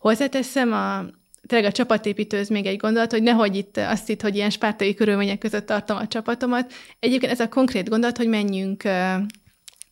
[0.00, 1.04] Hozzáteszem, a,
[1.46, 5.38] tényleg a csapatépítőz még egy gondolat, hogy nehogy itt azt itt, hogy ilyen spártai körülmények
[5.38, 6.72] között tartom a csapatomat.
[6.98, 8.82] Egyébként ez a konkrét gondolat, hogy menjünk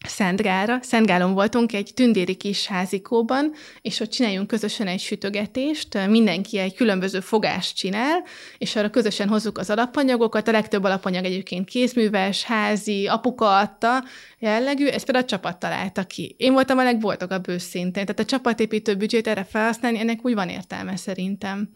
[0.07, 0.79] Szentgára.
[0.83, 7.21] Szentgálon voltunk egy tündéri kis házikóban, és ott csináljunk közösen egy sütögetést, mindenki egy különböző
[7.21, 8.25] fogást csinál,
[8.59, 14.05] és arra közösen hozzuk az alapanyagokat, a legtöbb alapanyag egyébként kézműves, házi, apuka adta
[14.39, 16.35] jellegű, ezt például a csapat találta ki.
[16.39, 20.97] Én voltam a legboldogabb őszintén, tehát a csapatépítő büdzsét erre felhasználni, ennek úgy van értelme
[20.97, 21.69] szerintem.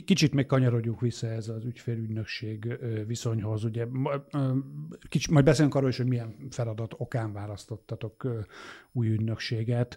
[0.00, 3.64] Kicsit még kanyarodjuk vissza ez az ügyfélügynökség viszonyhoz.
[3.64, 3.86] Ugye,
[5.08, 8.46] kicsit, majd beszélünk arról is, hogy milyen feladat okán választottatok
[8.92, 9.96] új ügynökséget.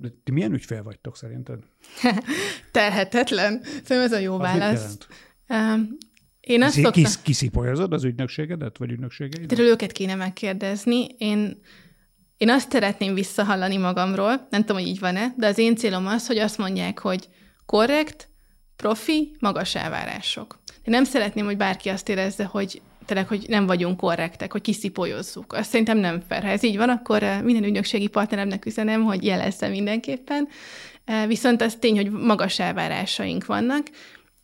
[0.00, 1.58] De ti milyen ügyfél vagytok szerinted?
[2.70, 3.62] Terhetetlen.
[3.62, 4.98] Szerintem ez a jó az válasz.
[6.40, 7.02] Én azt szoktam...
[7.02, 9.52] Kis, kiszipolyozod az ügynökségedet, vagy ügynökségeidet?
[9.52, 11.06] Erről őket kéne megkérdezni.
[11.18, 11.60] Én,
[12.36, 16.26] én azt szeretném visszahallani magamról, nem tudom, hogy így van-e, de az én célom az,
[16.26, 17.28] hogy azt mondják, hogy
[17.66, 18.28] korrekt,
[18.76, 20.58] profi, magas elvárások.
[20.68, 25.52] Én nem szeretném, hogy bárki azt érezze, hogy tényleg, hogy nem vagyunk korrektek, hogy kiszipolyozzuk.
[25.52, 26.40] Azt szerintem nem fel.
[26.40, 30.48] Ha ez így van, akkor eh, minden ügynökségi partneremnek üzenem, hogy jelezze mindenképpen.
[31.04, 33.86] Eh, viszont az tény, hogy magas elvárásaink vannak.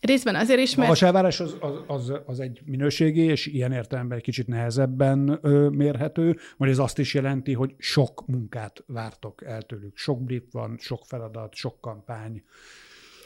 [0.01, 0.89] Részben azért is, mert...
[0.89, 5.69] Magas elvárás az, az, az, az egy minőségi, és ilyen értelemben egy kicsit nehezebben ö,
[5.69, 9.97] mérhető, vagy ez azt is jelenti, hogy sok munkát vártok el tőlük.
[9.97, 12.43] Sok brief van, sok feladat, sok kampány,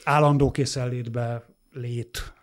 [0.05, 2.35] állandó készenlétbe lét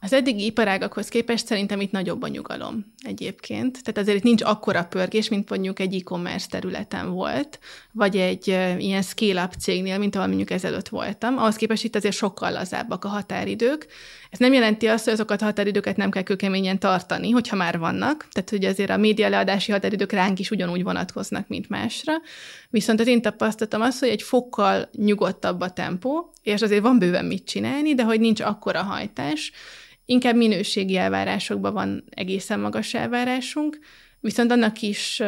[0.00, 3.72] az eddigi iparágakhoz képest szerintem itt nagyobb a nyugalom egyébként.
[3.82, 7.58] Tehát azért itt nincs akkora pörgés, mint mondjuk egy e-commerce területen volt,
[7.92, 8.46] vagy egy
[8.78, 11.38] ilyen scale-up cégnél, mint ahol mondjuk ezelőtt voltam.
[11.38, 13.86] Ahhoz képest itt azért sokkal lazábbak a határidők.
[14.30, 18.28] Ez nem jelenti azt, hogy azokat a határidőket nem kell kőkeményen tartani, hogyha már vannak.
[18.30, 22.12] Tehát, hogy azért a média leadási határidők ránk is ugyanúgy vonatkoznak, mint másra.
[22.70, 27.24] Viszont az én tapasztalatom az, hogy egy fokkal nyugodtabb a tempó, és azért van bőven
[27.24, 29.52] mit csinálni, de hogy nincs akkora hajtás,
[30.04, 33.78] inkább minőségi elvárásokban van egészen magas elvárásunk,
[34.20, 35.22] viszont annak is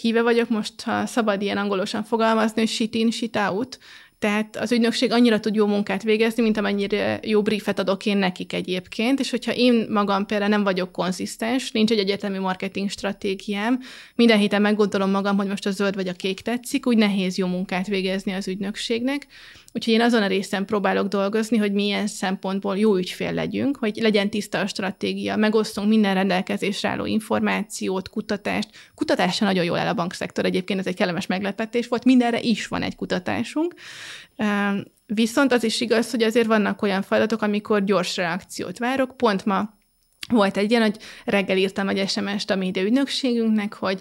[0.00, 3.78] híve vagyok most, ha szabad ilyen angolosan fogalmazni, hogy shit in, shit out,
[4.18, 8.52] tehát az ügynökség annyira tud jó munkát végezni, mint amennyire jó briefet adok én nekik
[8.52, 13.80] egyébként, és hogyha én magam például nem vagyok konzisztens, nincs egy egyetemi marketing stratégiám,
[14.14, 17.46] minden héten meggondolom magam, hogy most a zöld vagy a kék tetszik, úgy nehéz jó
[17.46, 19.26] munkát végezni az ügynökségnek.
[19.72, 24.30] Úgyhogy én azon a részen próbálok dolgozni, hogy milyen szempontból jó ügyfél legyünk, hogy legyen
[24.30, 28.68] tiszta a stratégia, megosztunk minden rendelkezésre álló információt, kutatást.
[28.94, 32.82] Kutatásra nagyon jól áll a bankszektor, egyébként ez egy kellemes meglepetés volt, mindenre is van
[32.82, 33.74] egy kutatásunk.
[35.06, 39.16] Viszont az is igaz, hogy azért vannak olyan feladatok, amikor gyors reakciót várok.
[39.16, 39.76] Pont ma
[40.28, 44.00] volt egy ilyen, hogy reggel írtam egy SMS-t a média ügynökségünknek, hogy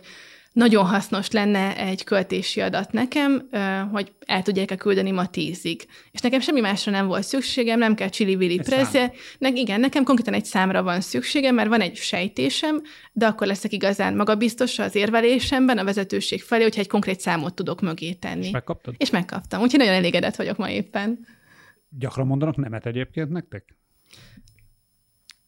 [0.57, 3.49] nagyon hasznos lenne egy költési adat nekem,
[3.91, 5.87] hogy el tudják-e küldeni ma tízig.
[6.11, 9.11] És nekem semmi másra nem volt szükségem, nem kell csili-vili prezze.
[9.37, 13.71] Ne, igen, nekem konkrétan egy számra van szükségem, mert van egy sejtésem, de akkor leszek
[13.71, 18.45] igazán magabiztos az érvelésemben, a vezetőség felé, hogyha egy konkrét számot tudok mögé tenni.
[18.45, 18.95] És megkaptad?
[18.97, 21.27] És megkaptam, úgyhogy nagyon elégedett vagyok ma éppen.
[21.89, 23.77] Gyakran mondanak nemet egyébként nektek?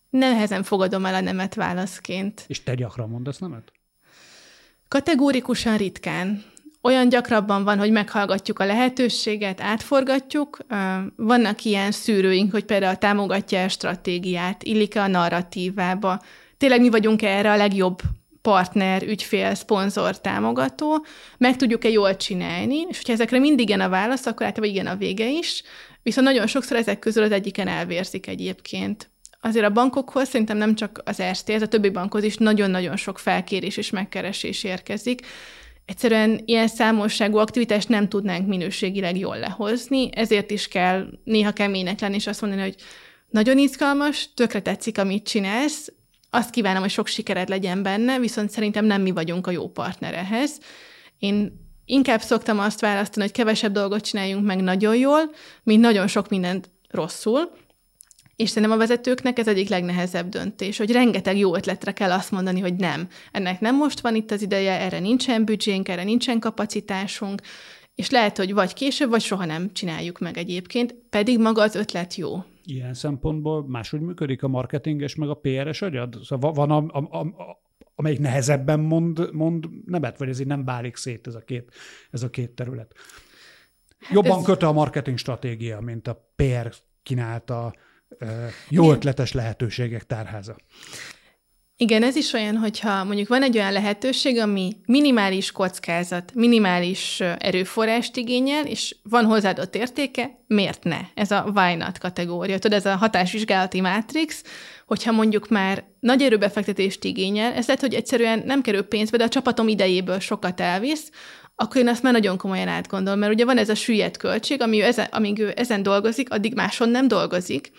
[0.10, 2.44] Nehezen fogadom el a nemet válaszként.
[2.48, 3.72] És te gyakran mondasz nemet?
[4.90, 6.44] Kategórikusan ritkán.
[6.82, 10.58] Olyan gyakrabban van, hogy meghallgatjuk a lehetőséget, átforgatjuk.
[11.16, 16.22] Vannak ilyen szűrőink, hogy például támogatja a stratégiát, illik-e a narratívába.
[16.58, 18.00] Tényleg mi vagyunk erre a legjobb
[18.42, 21.06] partner, ügyfél, szponzor, támogató,
[21.38, 24.96] meg tudjuk-e jól csinálni, és hogyha ezekre mindig igen a válasz, akkor általában igen a
[24.96, 25.64] vége is,
[26.04, 29.10] viszont nagyon sokszor ezek közül az egyiken elvérzik egyébként
[29.42, 33.20] azért a bankokhoz szerintem nem csak az Erste, ez a többi bankhoz is nagyon-nagyon sok
[33.20, 35.26] felkérés és megkeresés érkezik.
[35.86, 42.16] Egyszerűen ilyen számosságú aktivitást nem tudnánk minőségileg jól lehozni, ezért is kell néha keménynek lenni,
[42.16, 42.76] és azt mondani, hogy
[43.30, 45.94] nagyon izgalmas, tökre tetszik, amit csinálsz,
[46.30, 50.14] azt kívánom, hogy sok sikered legyen benne, viszont szerintem nem mi vagyunk a jó partner
[50.14, 50.60] ehhez.
[51.20, 55.32] Én inkább szoktam azt választani, hogy kevesebb dolgot csináljunk meg nagyon jól,
[55.64, 57.52] mint nagyon sok mindent rosszul,
[58.40, 62.60] és szerintem a vezetőknek ez egyik legnehezebb döntés, hogy rengeteg jó ötletre kell azt mondani,
[62.60, 63.08] hogy nem.
[63.32, 67.42] Ennek nem most van itt az ideje, erre nincsen büdzsénk, erre nincsen kapacitásunk,
[67.96, 72.16] és lehet, hogy vagy később, vagy soha nem csináljuk meg egyébként, pedig maga az ötlet
[72.16, 72.44] jó.
[72.64, 76.20] Ilyen szempontból máshogy működik a marketinges meg a PR-es agyad?
[76.24, 77.62] Szóval van, a, a, a,
[77.96, 81.74] amelyik nehezebben mond, mond nemet, vagy ez így nem válik szét ez a két,
[82.12, 82.94] ez a két terület?
[84.00, 84.46] Hát Jobban ez...
[84.46, 86.72] köte a marketing stratégia, mint a PR
[87.04, 87.74] kínálta
[88.70, 90.56] jó ötletes lehetőségek tárháza.
[91.82, 98.18] Igen, ez is olyan, hogyha mondjuk van egy olyan lehetőség, ami minimális kockázat, minimális erőforrást
[98.18, 101.00] igényel, és van hozzáadott értéke, miért ne?
[101.14, 102.60] Ez a why not kategória.
[102.60, 104.44] Tudod, ez a hatásvizsgálati mátrix,
[104.86, 109.30] hogyha mondjuk már nagy erőbefektetést igényel, ez lehet, hogy egyszerűen nem kerül pénzbe, de a
[109.30, 111.12] csapatom idejéből sokat elvisz,
[111.62, 114.82] akkor én azt már nagyon komolyan átgondolom, mert ugye van ez a süllyedt költség, ami
[114.82, 117.72] ő ezen, amíg ő ezen dolgozik, addig máson nem dolgozik,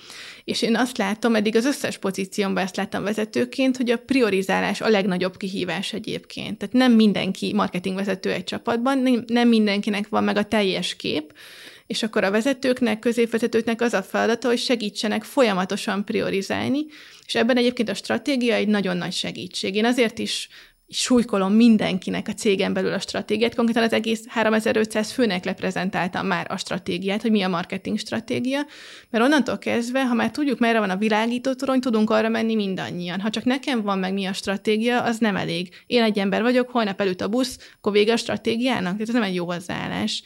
[0.45, 4.89] és én azt látom, eddig az összes pozíciómban ezt láttam vezetőként, hogy a priorizálás a
[4.89, 6.59] legnagyobb kihívás egyébként.
[6.59, 11.33] Tehát nem mindenki marketingvezető egy csapatban, nem mindenkinek van meg a teljes kép,
[11.87, 16.87] és akkor a vezetőknek, középvezetőknek az a feladata, hogy segítsenek folyamatosan priorizálni,
[17.27, 19.75] és ebben egyébként a stratégia egy nagyon nagy segítség.
[19.75, 20.49] Én azért is
[20.93, 23.55] súlykolom mindenkinek a cégen belül a stratégiát.
[23.55, 28.61] Konkrétan az egész 3500 főnek leprezentáltam már a stratégiát, hogy mi a marketing stratégia,
[29.11, 33.21] mert onnantól kezdve, ha már tudjuk, merre van a világító torony, tudunk arra menni mindannyian.
[33.21, 35.69] Ha csak nekem van meg mi a stratégia, az nem elég.
[35.87, 38.93] Én egy ember vagyok, holnap előtt a busz, akkor vége a stratégiának.
[38.93, 40.23] Tehát ez nem egy jó hozzáállás.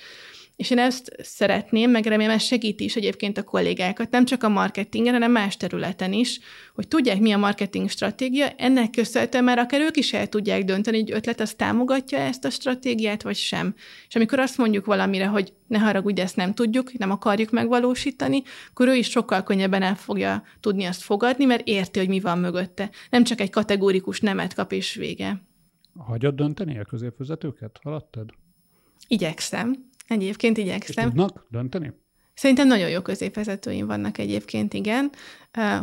[0.57, 4.49] És én ezt szeretném, meg remélem ez segíti is egyébként a kollégákat, nem csak a
[4.49, 6.41] marketingen, hanem más területen is,
[6.75, 11.01] hogy tudják, mi a marketing stratégia, ennek köszönhetően már akár ők is el tudják dönteni,
[11.01, 13.75] hogy ötlet az támogatja ezt a stratégiát, vagy sem.
[14.09, 18.89] És amikor azt mondjuk valamire, hogy ne haragudj, ezt nem tudjuk, nem akarjuk megvalósítani, akkor
[18.89, 22.91] ő is sokkal könnyebben el fogja tudni azt fogadni, mert érti, hogy mi van mögötte.
[23.11, 25.43] Nem csak egy kategórikus nemet kap és vége.
[25.99, 27.79] Hagyod dönteni a középvezetőket?
[27.83, 28.31] Haladtad?
[29.09, 29.93] Igyekszem.
[30.09, 31.05] Egyébként igyekszem.
[31.07, 31.93] És tudnak dönteni?
[32.35, 35.11] Szerintem nagyon jó középvezetőim vannak egyébként, igen.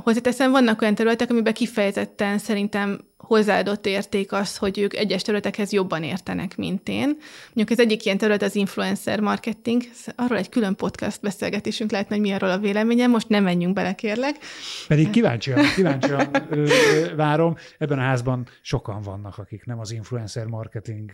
[0.04, 6.04] Hozzáteszem, vannak olyan területek, amiben kifejezetten szerintem hozzáadott érték az, hogy ők egyes területekhez jobban
[6.04, 7.18] értenek, mint én.
[7.54, 9.82] Mondjuk az egyik ilyen terület az influencer marketing,
[10.16, 13.94] arról egy külön podcast beszélgetésünk lehetne, hogy mi arról a véleményem, most nem menjünk bele,
[13.94, 14.36] kérlek.
[14.88, 16.32] Pedig kíváncsian, kíváncsian
[17.16, 17.56] várom.
[17.78, 21.12] Ebben a házban sokan vannak, akik nem az influencer marketing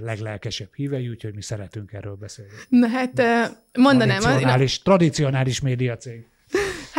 [0.00, 2.50] leglelkesebb hívei, úgyhogy mi szeretünk erről beszélni.
[2.68, 3.22] Na hát
[3.78, 4.18] mondanám...
[4.20, 6.24] Tradicionális, tradicionális médiacég.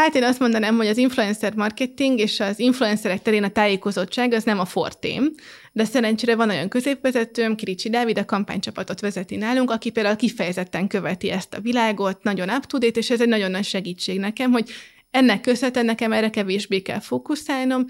[0.08, 4.44] Hát én azt mondanám, hogy az influencer marketing és az influencerek terén a tájékozottság az
[4.44, 5.34] nem a fortém,
[5.72, 11.30] de szerencsére van olyan középvezetőm, Kiricsi Dávid, a kampánycsapatot vezeti nálunk, aki például kifejezetten követi
[11.30, 14.70] ezt a világot, nagyon up to date, és ez egy nagyon nagy segítség nekem, hogy
[15.12, 17.86] ennek köszönhetően nekem erre kevésbé kell fókuszálnom,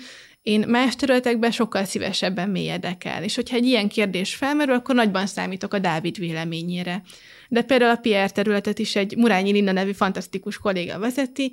[0.48, 3.24] én más területekben sokkal szívesebben mélyedek el.
[3.24, 7.02] És hogyha egy ilyen kérdés felmerül, akkor nagyban számítok a Dávid véleményére.
[7.50, 11.52] De például a PR területet is egy Murányi Linda nevű fantasztikus kolléga vezeti.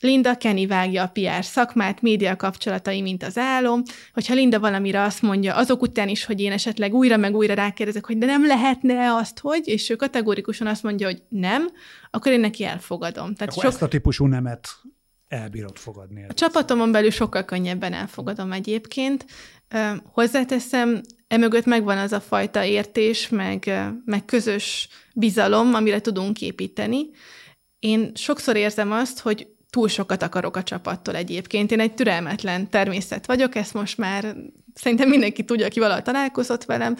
[0.00, 3.82] Linda Kenny vágja a PR szakmát, média kapcsolatai, mint az álom.
[4.12, 8.06] Hogyha Linda valamire azt mondja, azok után is, hogy én esetleg újra meg újra rákérdezek,
[8.06, 11.68] hogy de nem lehetne azt, hogy, és ő kategórikusan azt mondja, hogy nem,
[12.10, 13.34] akkor én neki elfogadom.
[13.34, 13.64] Tehát sok...
[13.64, 14.68] ezt a típusú nemet
[15.28, 16.24] elbírod fogadni.
[16.28, 19.26] A csapatomon belül sokkal könnyebben elfogadom egyébként.
[20.12, 27.10] Hozzáteszem, emögött megvan az a fajta értés, meg, meg közös bizalom, amire tudunk építeni.
[27.78, 31.70] Én sokszor érzem azt, hogy túl sokat akarok a csapattól egyébként.
[31.70, 34.36] Én egy türelmetlen természet vagyok, ezt most már
[34.74, 36.96] szerintem mindenki tudja, aki valaha találkozott velem.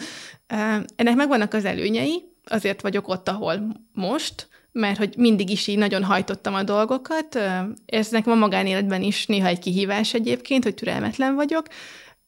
[0.95, 6.03] Ennek megvannak az előnyei, azért vagyok ott, ahol most, mert hogy mindig is így nagyon
[6.03, 7.39] hajtottam a dolgokat.
[7.85, 11.67] Ez nekem a magánéletben is néha egy kihívás egyébként, hogy türelmetlen vagyok,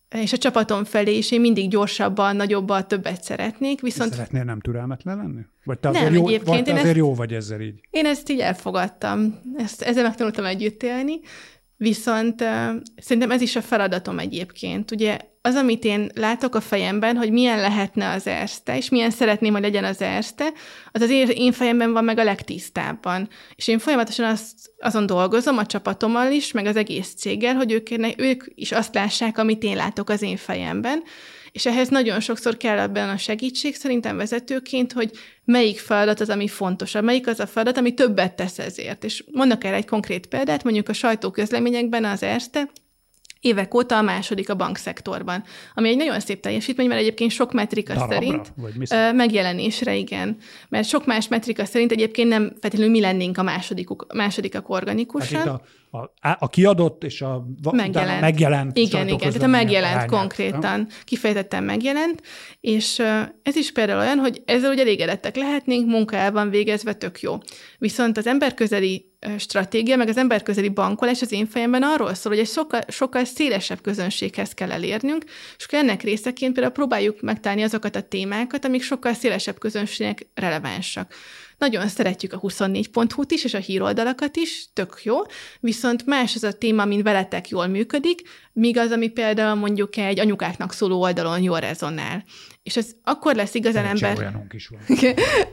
[0.09, 4.11] és a csapatom felé is én mindig gyorsabban, nagyobban, többet szeretnék, viszont...
[4.11, 5.41] Szeretnél nem türelmetlen lenni?
[5.63, 7.81] Vagy te azért, nem, jó, vagy te azért ezt, jó vagy ezzel így?
[7.89, 9.39] Én ezt így elfogadtam.
[9.57, 11.19] Ezt, ezzel megtanultam együtt élni,
[11.75, 12.47] viszont uh,
[12.95, 14.91] szerintem ez is a feladatom egyébként.
[14.91, 15.19] Ugye
[15.49, 19.61] az, amit én látok a fejemben, hogy milyen lehetne az erste, és milyen szeretném, hogy
[19.61, 20.51] legyen az erste,
[20.91, 23.29] az az én fejemben van meg a legtisztábban.
[23.55, 27.89] És én folyamatosan azt, azon dolgozom a csapatommal is, meg az egész céggel, hogy ők,
[28.17, 31.03] ők is azt lássák, amit én látok az én fejemben.
[31.51, 35.11] És ehhez nagyon sokszor kell ebben a segítség, szerintem vezetőként, hogy
[35.43, 39.03] melyik feladat az, ami fontosabb, melyik az a feladat, ami többet tesz ezért.
[39.03, 42.69] És mondok erre egy konkrét példát, mondjuk a sajtóközleményekben az Erste
[43.39, 47.93] évek óta a második a bankszektorban, ami egy nagyon szép teljesítmény, mert egyébként sok metrika
[47.93, 48.73] Darabra, szerint vagy
[49.15, 50.37] megjelenésre, igen.
[50.69, 55.47] Mert sok más metrika szerint egyébként nem feltétlenül mi lennénk a másodikuk, másodikak organikusan.
[55.47, 55.61] Hát
[55.91, 58.21] a, a, kiadott és a megjelent.
[58.21, 62.21] megjelent igen, igen, tehát a megjelent hányát, konkrétan, kifejezetten megjelent,
[62.59, 62.99] és
[63.43, 67.37] ez is például olyan, hogy ezzel ugye elégedettek lehetnénk, munkában végezve tök jó.
[67.77, 72.49] Viszont az emberközeli stratégia, meg az emberközeli bankolás az én fejemben arról szól, hogy egy
[72.49, 75.23] sokkal, sokkal szélesebb közönséghez kell elérnünk,
[75.57, 81.13] és akkor ennek részeként például próbáljuk megtalálni azokat a témákat, amik sokkal szélesebb közönségnek relevánsak.
[81.59, 85.17] Nagyon szeretjük a 24.hu-t is, és a híroldalakat is, tök jó,
[85.59, 88.21] viszont más az a téma, mint veletek jól működik,
[88.53, 92.23] míg az, ami például mondjuk egy anyukáknak szóló oldalon jól rezonál.
[92.63, 94.17] És ez akkor lesz igazán ember...
[94.17, 94.81] olyanunk is van.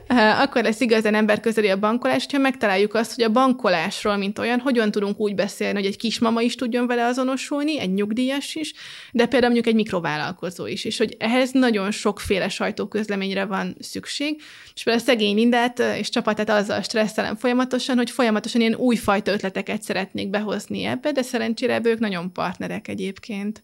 [0.43, 4.59] akkor lesz igazán ember közeli a bankolás, hogyha megtaláljuk azt, hogy a bankolásról, mint olyan,
[4.59, 8.73] hogyan tudunk úgy beszélni, hogy egy kismama is tudjon vele azonosulni, egy nyugdíjas is,
[9.11, 14.41] de például mondjuk egy mikrovállalkozó is, és hogy ehhez nagyon sokféle sajtóközleményre van szükség,
[14.75, 19.81] és például a szegény Lindát és csapatát azzal stresszelem folyamatosan, hogy folyamatosan ilyen újfajta ötleteket
[19.81, 23.63] szeretnék behozni ebbe, de szerencsére ők nagyon partnerek egyébként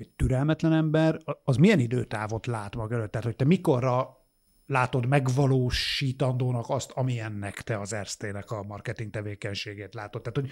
[0.00, 3.10] egy türelmetlen ember, az milyen időtávot lát maga előtt?
[3.10, 4.18] Tehát, hogy te mikorra
[4.66, 10.22] látod megvalósítandónak azt, amilyennek te az Erstének a marketing tevékenységét látod?
[10.22, 10.50] Tehát, hogy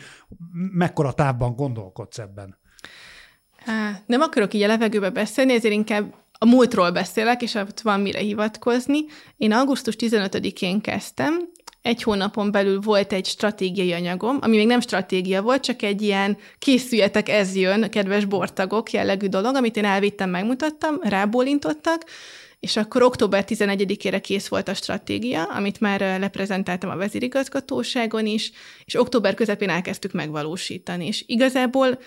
[0.72, 2.58] mekkora távban gondolkodsz ebben?
[4.06, 8.18] Nem akarok így a levegőbe beszélni, ezért inkább a múltról beszélek, és ott van mire
[8.18, 8.98] hivatkozni.
[9.36, 11.50] Én augusztus 15-én kezdtem,
[11.82, 16.36] egy hónapon belül volt egy stratégiai anyagom, ami még nem stratégia volt, csak egy ilyen
[16.58, 22.04] készüljetek, ez jön, kedves bortagok jellegű dolog, amit én elvittem, megmutattam, rábólintottak,
[22.60, 28.52] és akkor október 11-ére kész volt a stratégia, amit már leprezentáltam a vezérigazgatóságon is,
[28.84, 31.06] és október közepén elkezdtük megvalósítani.
[31.06, 31.98] És igazából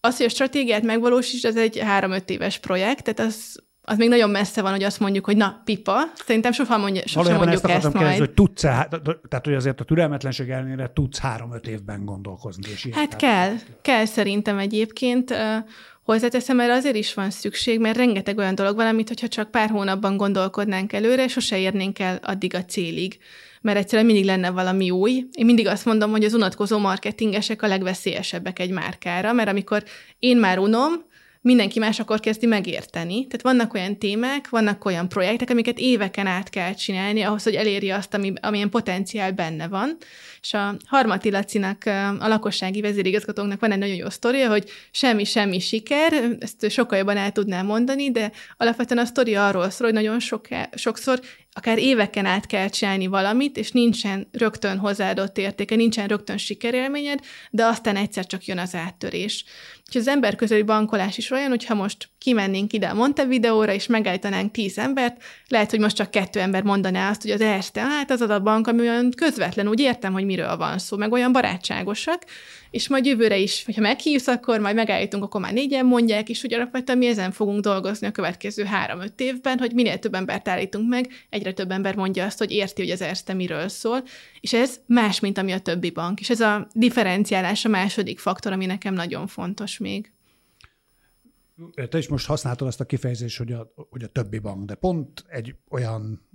[0.00, 4.30] az, hogy a stratégiát megvalósíts, az egy három-öt éves projekt, tehát az az még nagyon
[4.30, 5.94] messze van, hogy azt mondjuk, hogy na, pipa.
[6.26, 7.96] Szerintem soha mondja, sosem mondjuk ezt, ezt majd.
[7.96, 12.70] Kérdezni, hogy tudsz tehát hogy azért a türelmetlenség ellenére tudsz három-öt évben gondolkozni.
[12.70, 15.34] És hát kell, kell szerintem egyébként.
[16.02, 19.68] Hozzáteszem, erre azért is van szükség, mert rengeteg olyan dolog van, amit hogyha csak pár
[19.68, 23.18] hónapban gondolkodnánk előre, sose érnénk el addig a célig
[23.62, 25.26] mert egyszerűen mindig lenne valami új.
[25.32, 29.84] Én mindig azt mondom, hogy az unatkozó marketingesek a legveszélyesebbek egy márkára, mert amikor
[30.18, 30.92] én már unom,
[31.40, 33.26] mindenki más akkor kezdi megérteni.
[33.26, 37.90] Tehát vannak olyan témák, vannak olyan projektek, amiket éveken át kell csinálni ahhoz, hogy eléri
[37.90, 39.96] azt, ami, amilyen potenciál benne van.
[40.40, 41.84] És a Harmati Lacinak,
[42.18, 47.32] a lakossági vezérigazgatónknak van egy nagyon jó sztoria, hogy semmi-semmi siker, ezt sokkal jobban el
[47.32, 51.20] tudnám mondani, de alapvetően a sztori arról szól, hogy nagyon sok, sokszor
[51.52, 57.20] akár éveken át kell csinálni valamit, és nincsen rögtön hozzáadott értéke, nincsen rögtön sikerélményed,
[57.50, 59.44] de aztán egyszer csak jön az áttörés.
[59.90, 64.52] És az ember közeli bankolás is olyan, hogyha most kimennénk ide a Montevideóra, és megállítanánk
[64.52, 68.20] tíz embert, lehet, hogy most csak kettő ember mondaná azt, hogy az este, hát az
[68.20, 72.24] az a bank, ami olyan közvetlen, úgy értem, hogy miről van szó, meg olyan barátságosak,
[72.70, 76.54] és majd jövőre is, hogyha meghívsz, akkor majd megállítunk, akkor már négyen mondják, és hogy
[76.54, 81.08] alapvetően mi ezen fogunk dolgozni a következő három-öt évben, hogy minél több embert állítunk meg,
[81.30, 84.02] egyre több ember mondja azt, hogy érti, hogy az Erste miről szól,
[84.40, 86.20] és ez más, mint ami a többi bank.
[86.20, 90.12] És ez a differenciálás a második faktor, ami nekem nagyon fontos még.
[91.88, 95.24] Te is most használtad azt a kifejezést, hogy a, hogy a többi bank, de pont
[95.28, 96.28] egy olyan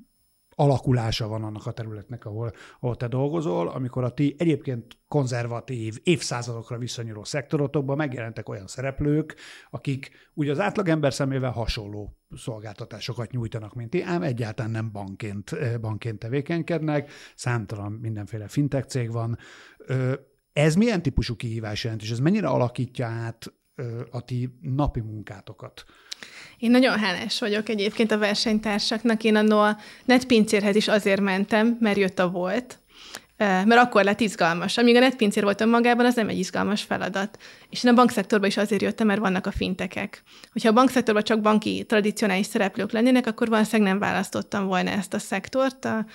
[0.55, 6.77] alakulása van annak a területnek, ahol, ahol te dolgozol, amikor a ti egyébként konzervatív, évszázadokra
[6.77, 9.35] visszanyúló szektorotokban megjelentek olyan szereplők,
[9.69, 16.19] akik ugye az átlagember szemével hasonló szolgáltatásokat nyújtanak, mint ti, ám egyáltalán nem bankként, bankként
[16.19, 19.37] tevékenykednek, számtalan mindenféle fintech cég van.
[20.53, 23.53] Ez milyen típusú kihívás jelent, és ez mennyire alakítja át
[24.11, 25.83] a ti napi munkátokat?
[26.57, 29.23] Én nagyon hálás vagyok egyébként a versenytársaknak.
[29.23, 32.79] Én a netpincérhez is azért mentem, mert jött a volt,
[33.37, 34.77] mert akkor lett izgalmas.
[34.77, 37.37] Amíg a netpincér volt önmagában, az nem egy izgalmas feladat.
[37.69, 40.23] És én a bankszektorba is azért jöttem, mert vannak a fintekek.
[40.51, 45.19] Hogyha a bankszektorban csak banki tradicionális szereplők lennének, akkor valószínűleg nem választottam volna ezt a
[45.19, 45.85] szektort.
[45.85, 46.05] A,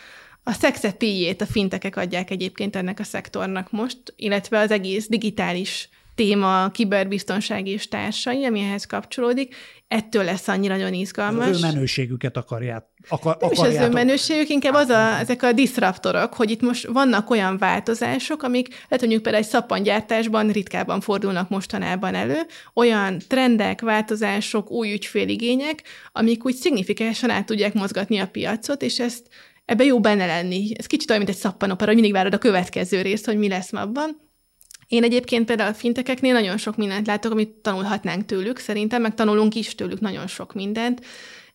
[0.42, 5.88] a szexepíjét a fintekek adják egyébként ennek a szektornak most, illetve az egész digitális
[6.20, 9.54] téma, kiberbiztonság és társai, ami ehhez kapcsolódik,
[9.88, 11.48] ettől lesz annyira nagyon izgalmas.
[11.48, 12.84] Az ő menőségüket akarják.
[13.08, 16.86] Akar, Nem is az ő menőségük, inkább az a, ezek a diszraptorok, hogy itt most
[16.86, 22.40] vannak olyan változások, amik lehet, mondjuk például egy szappangyártásban ritkában fordulnak mostanában elő,
[22.74, 29.26] olyan trendek, változások, új ügyféligények, amik úgy szignifikánsan át tudják mozgatni a piacot, és ezt
[29.64, 30.72] ebbe jó benne lenni.
[30.76, 33.72] Ez kicsit olyan, mint egy szappanopera, hogy mindig várod a következő részt, hogy mi lesz
[33.72, 34.29] abban.
[34.90, 39.54] Én egyébként például a fintekeknél nagyon sok mindent látok, amit tanulhatnánk tőlük, szerintem, meg tanulunk
[39.54, 41.00] is tőlük nagyon sok mindent.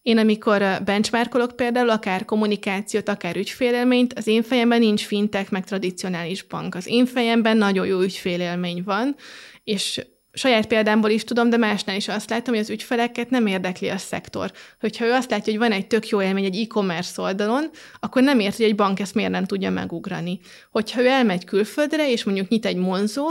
[0.02, 6.44] Én amikor benchmarkolok például, akár kommunikációt, akár ügyfélélményt, az én fejemben nincs fintek, meg tradicionális
[6.44, 6.76] bank.
[6.76, 9.16] Az én fejemben nagyon jó ügyfélélmény van,
[9.64, 10.06] és
[10.36, 13.98] saját példámból is tudom, de másnál is azt látom, hogy az ügyfeleket nem érdekli a
[13.98, 14.52] szektor.
[14.80, 17.70] Hogyha ő azt látja, hogy van egy tök jó élmény egy e-commerce oldalon,
[18.00, 20.40] akkor nem érti, hogy egy bank ezt miért nem tudja megugrani.
[20.72, 23.28] Hogyha ő elmegy külföldre, és mondjuk nyit egy monzó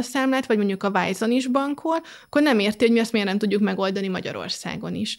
[0.00, 3.38] számlát, vagy mondjuk a Wijzon is bankol, akkor nem érti, hogy mi azt miért nem
[3.38, 5.16] tudjuk megoldani Magyarországon is.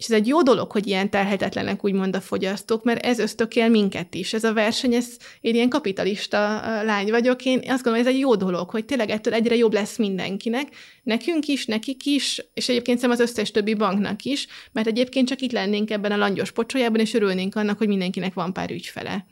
[0.00, 4.14] És ez egy jó dolog, hogy ilyen terhetetlenek úgymond a fogyasztók, mert ez ösztökél minket
[4.14, 4.32] is.
[4.32, 6.38] Ez a verseny, ez, én ilyen kapitalista
[6.84, 9.98] lány vagyok, én azt gondolom, ez egy jó dolog, hogy tényleg ettől egyre jobb lesz
[9.98, 10.68] mindenkinek,
[11.02, 15.40] nekünk is, nekik is, és egyébként szerintem az összes többi banknak is, mert egyébként csak
[15.40, 19.26] itt lennénk ebben a langyos pocsolyában, és örülnénk annak, hogy mindenkinek van pár ügyfele.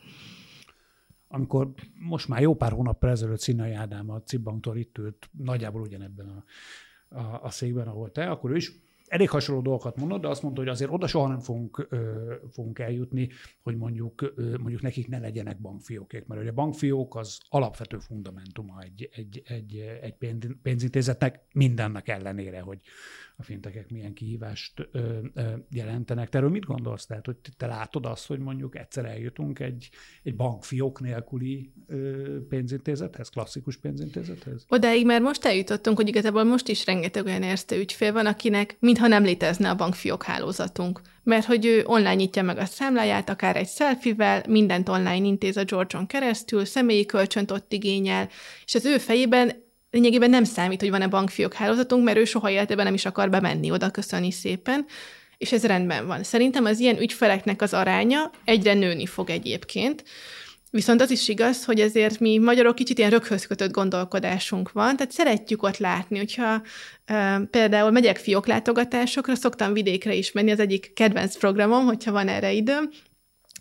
[1.28, 6.26] Amikor most már jó pár hónap ezelőtt Színai Ádám a Cibbanktól itt ült, nagyjából ugyanebben
[6.28, 6.44] a,
[7.18, 10.60] a, a székben, ahol te, akkor ő is elég hasonló dolgokat mondott, de azt mondta,
[10.60, 13.28] hogy azért oda soha nem fogunk, ö, fogunk eljutni,
[13.62, 18.80] hogy mondjuk, ö, mondjuk nekik ne legyenek bankfiókék, mert ugye a bankfiók az alapvető fundamentuma
[18.80, 20.14] egy, egy, egy, egy
[20.62, 22.80] pénzintézetnek mindennek ellenére, hogy
[23.40, 26.28] a fintekek milyen kihívást ö, ö, jelentenek.
[26.28, 27.06] Te erről mit gondolsz?
[27.06, 29.88] Tehát, hogy te látod azt, hogy mondjuk egyszer eljutunk egy,
[30.22, 34.64] egy bankfiók nélküli ö, pénzintézethez, klasszikus pénzintézethez?
[34.68, 39.18] Odáig már most eljutottunk, hogy igazából most is rengeteg olyan érte ügyfél van, akinek mintha
[39.18, 41.00] nem létezne a bankfiók hálózatunk.
[41.22, 45.64] Mert hogy ő online nyitja meg a számláját, akár egy selfivel, mindent online intéz a
[45.64, 48.28] George-on keresztül, személyi kölcsönt ott igényel,
[48.64, 49.52] és az ő fejében
[49.90, 53.70] lényegében nem számít, hogy van-e bankfiók hálózatunk, mert ő soha életében nem is akar bemenni
[53.70, 54.86] oda, köszöni szépen,
[55.36, 56.22] és ez rendben van.
[56.22, 60.04] Szerintem az ilyen ügyfeleknek az aránya egyre nőni fog egyébként,
[60.70, 65.12] Viszont az is igaz, hogy ezért mi magyarok kicsit ilyen röghöz kötött gondolkodásunk van, tehát
[65.12, 66.62] szeretjük ott látni, hogyha
[67.04, 72.28] e, például megyek fiók látogatásokra, szoktam vidékre is menni, az egyik kedvenc programom, hogyha van
[72.28, 72.90] erre időm,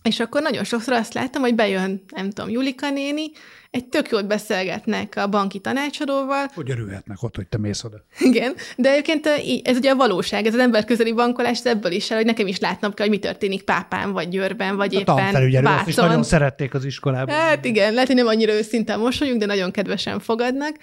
[0.02, 3.32] és akkor nagyon sokszor azt láttam, hogy bejön, nem tudom, Julika néni,
[3.72, 6.46] egy tök jót beszélgetnek a banki tanácsadóval.
[6.56, 7.98] Hogy örülhetnek ott, hogy te mész oda.
[8.20, 9.26] Igen, de egyébként
[9.64, 12.60] ez ugye a valóság, ez az emberközeli bankolás, ez ebből is el, hogy nekem is
[12.60, 15.16] látnom kell, hogy mi történik Pápán, vagy Győrben, vagy a éppen
[15.64, 15.88] Bácon.
[15.88, 17.36] is nagyon szerették az iskolában.
[17.36, 20.78] Hát igen, lehet, hogy nem annyira őszintén mosolyunk, de nagyon kedvesen fogadnak.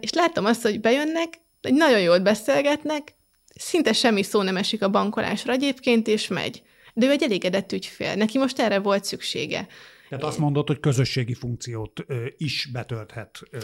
[0.00, 1.28] És láttam azt, hogy bejönnek,
[1.60, 3.14] egy nagyon jól beszélgetnek,
[3.54, 6.62] szinte semmi szó nem esik a bankolásra egyébként, és megy.
[6.92, 9.66] De ő egy elégedett ügyfél, neki most erre volt szüksége.
[10.08, 13.40] Tehát azt mondod, hogy közösségi funkciót ö, is betölthet.
[13.50, 13.58] Ö,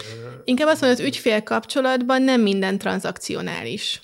[0.45, 4.03] Inkább azt mondod, hogy az ügyfél kapcsolatban nem minden tranzakcionális.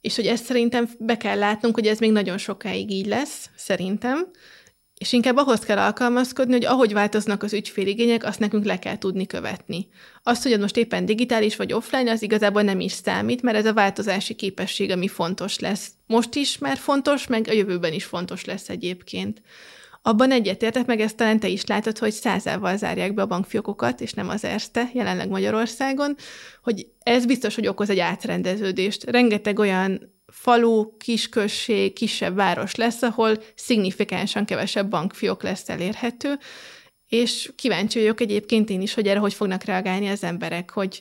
[0.00, 4.26] És hogy ezt szerintem be kell látnunk, hogy ez még nagyon sokáig így lesz, szerintem.
[5.04, 9.26] És inkább ahhoz kell alkalmazkodni, hogy ahogy változnak az ügyféligények, azt nekünk le kell tudni
[9.26, 9.88] követni.
[10.22, 13.72] Azt, hogy most éppen digitális vagy offline, az igazából nem is számít, mert ez a
[13.72, 15.90] változási képesség, ami fontos lesz.
[16.06, 19.42] Most is már fontos, meg a jövőben is fontos lesz egyébként.
[20.02, 24.12] Abban egyetértek, meg ezt talán te is látod, hogy százával zárják be a bankfiókokat, és
[24.12, 26.16] nem az Erste, jelenleg Magyarországon,
[26.62, 29.10] hogy ez biztos, hogy okoz egy átrendeződést.
[29.10, 36.38] Rengeteg olyan falu, kisközség, kisebb város lesz, ahol szignifikánsan kevesebb bankfiók lesz elérhető,
[37.08, 41.00] és kíváncsi vagyok egyébként én is, hogy erre hogy fognak reagálni az emberek, hogy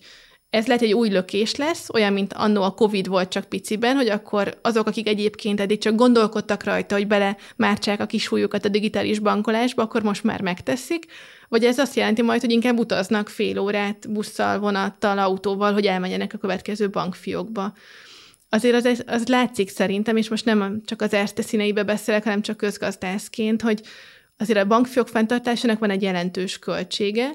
[0.49, 4.09] ez lehet egy új lökés lesz, olyan, mint annó a Covid volt csak piciben, hogy
[4.09, 9.19] akkor azok, akik egyébként eddig csak gondolkodtak rajta, hogy bele mártsák a kisújukat a digitális
[9.19, 11.05] bankolásba, akkor most már megteszik,
[11.49, 16.33] vagy ez azt jelenti majd, hogy inkább utaznak fél órát busszal, vonattal, autóval, hogy elmenjenek
[16.33, 17.73] a következő bankfiókba.
[18.53, 22.57] Azért az, az látszik szerintem, és most nem csak az Erste színeibe beszélek, hanem csak
[22.57, 23.81] közgazdászként, hogy
[24.37, 27.29] azért a bankfiók fenntartásának van egy jelentős költsége,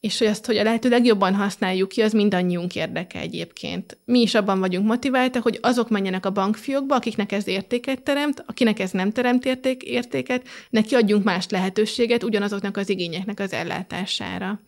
[0.00, 3.98] és hogy azt, hogy a lehető legjobban használjuk ki, az mindannyiunk érdeke egyébként.
[4.04, 8.78] Mi is abban vagyunk motiváltak, hogy azok menjenek a bankfiókba, akiknek ez értéket teremt, akinek
[8.78, 14.60] ez nem teremt érték, értéket, neki adjunk más lehetőséget ugyanazoknak az igényeknek az ellátására.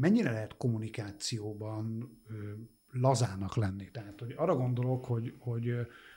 [0.00, 2.34] Mennyire lehet kommunikációban ö,
[2.90, 3.90] lazának lenni?
[3.90, 5.74] Tehát, hogy arra gondolok, hogy, hogy,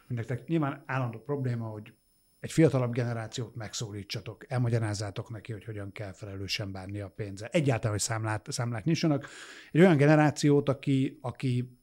[0.07, 1.93] hogy nektek nyilván állandó probléma, hogy
[2.39, 7.49] egy fiatalabb generációt megszólítsatok, elmagyarázzátok neki, hogy hogyan kell felelősen bánni a pénzzel.
[7.51, 9.27] Egyáltalán, hogy számlát, számlák nyissanak.
[9.71, 11.77] Egy olyan generációt, aki, aki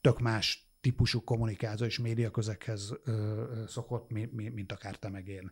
[0.00, 5.50] tök más típusú kommunikáció és médiaközekhez ö, szokott, mint, mint akár te meg én.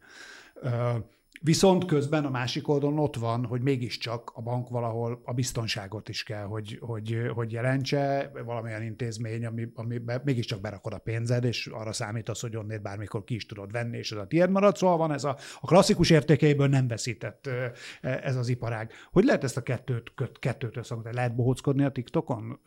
[0.54, 0.98] Ö,
[1.40, 6.22] Viszont közben a másik oldalon ott van, hogy mégiscsak a bank valahol a biztonságot is
[6.22, 11.66] kell, hogy, hogy, hogy jelentse, valamilyen intézmény, ami, ami be, mégiscsak berakod a pénzed, és
[11.66, 14.76] arra számítasz, hogy onnét bármikor ki is tudod venni, és ez a tiéd marad.
[14.76, 18.92] Szóval van ez a, a klasszikus értékeiből nem veszített e, ez az iparág.
[19.12, 21.12] Hogy lehet ezt a kettőt, kettőt összehozni?
[21.12, 22.60] Lehet bohóckodni a TikTokon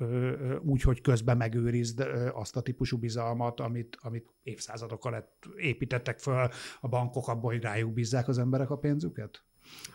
[0.63, 6.49] úgy, hogy közben megőrizd azt a típusú bizalmat, amit, amit évszázadokkal építettek föl
[6.79, 9.41] a bankok abból, hogy rájuk bízzák az emberek a pénzüket?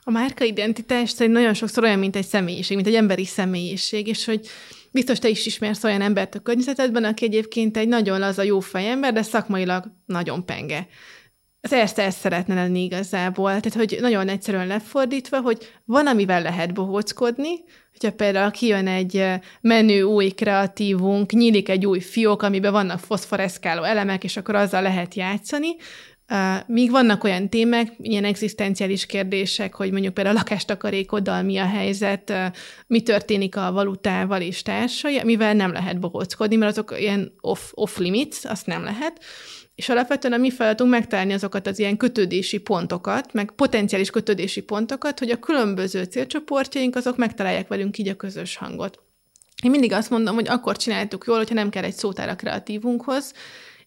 [0.02, 4.46] A márkaidentitás szerint nagyon sokszor olyan, mint egy személyiség, mint egy emberi személyiség, és hogy
[4.92, 9.12] biztos te is ismersz olyan embert a környezetedben, aki egyébként egy nagyon laza, jó fejember,
[9.12, 10.86] de szakmailag nagyon penge.
[11.60, 13.48] Az ezt ezt szeretne lenni igazából.
[13.48, 17.50] Tehát, hogy nagyon egyszerűen lefordítva, hogy van, amivel lehet bohóckodni,
[17.92, 19.24] hogyha például kijön egy
[19.60, 25.14] menő új kreatívunk, nyílik egy új fiók, amiben vannak foszforeszkáló elemek, és akkor azzal lehet
[25.14, 25.76] játszani,
[26.66, 32.32] Míg vannak olyan témák, ilyen egzisztenciális kérdések, hogy mondjuk például a lakástakarékoddal mi a helyzet,
[32.86, 37.96] mi történik a valutával és társai, mivel nem lehet bohóckodni, mert azok ilyen off, off
[37.96, 39.20] limits, azt nem lehet.
[39.74, 45.18] És alapvetően a mi feladatunk megtalálni azokat az ilyen kötődési pontokat, meg potenciális kötődési pontokat,
[45.18, 49.02] hogy a különböző célcsoportjaink azok megtalálják velünk így a közös hangot.
[49.62, 53.32] Én mindig azt mondom, hogy akkor csináltuk jól, hogyha nem kell egy szótár a kreatívunkhoz.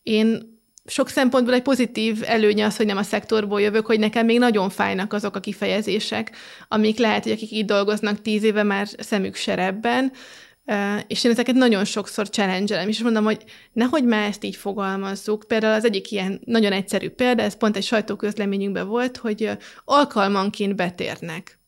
[0.03, 0.57] Én
[0.89, 4.69] sok szempontból egy pozitív előnye az, hogy nem a szektorból jövök, hogy nekem még nagyon
[4.69, 6.31] fájnak azok a kifejezések,
[6.67, 10.11] amik lehet, hogy akik itt dolgoznak tíz éve már szemük serebben,
[11.07, 15.43] és én ezeket nagyon sokszor challenge és mondom, hogy nehogy már ezt így fogalmazzuk.
[15.47, 19.49] Például az egyik ilyen nagyon egyszerű példa, ez pont egy sajtóközleményünkben volt, hogy
[19.85, 21.58] alkalmanként betérnek.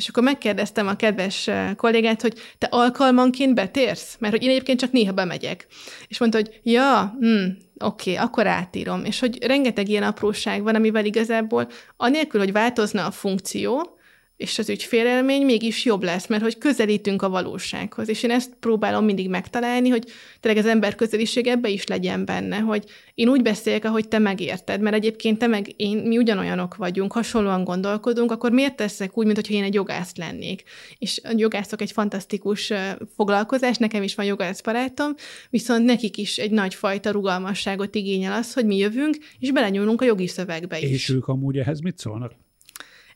[0.00, 4.16] És akkor megkérdeztem a kedves kollégát, hogy te alkalmanként betérsz?
[4.18, 5.66] Mert hogy én egyébként csak néha bemegyek.
[6.08, 7.44] És mondta, hogy ja, hm,
[7.78, 9.04] oké, okay, akkor átírom.
[9.04, 13.98] És hogy rengeteg ilyen apróság van, amivel igazából anélkül, hogy változna a funkció,
[14.40, 18.08] és az ügyfélélmény mégis jobb lesz, mert hogy közelítünk a valósághoz.
[18.08, 20.04] És én ezt próbálom mindig megtalálni, hogy
[20.40, 22.84] tényleg az ember közeliség ebbe is legyen benne, hogy
[23.14, 27.64] én úgy beszélek, ahogy te megérted, mert egyébként te meg én, mi ugyanolyanok vagyunk, hasonlóan
[27.64, 30.62] gondolkodunk, akkor miért teszek úgy, mintha én egy jogász lennék?
[30.98, 32.72] És a jogászok egy fantasztikus
[33.16, 35.14] foglalkozás, nekem is van jogász barátom,
[35.50, 40.26] viszont nekik is egy nagyfajta rugalmasságot igényel az, hogy mi jövünk, és belenyúlunk a jogi
[40.26, 40.90] szövegbe is.
[40.90, 42.32] És ők amúgy ehhez mit szólnak?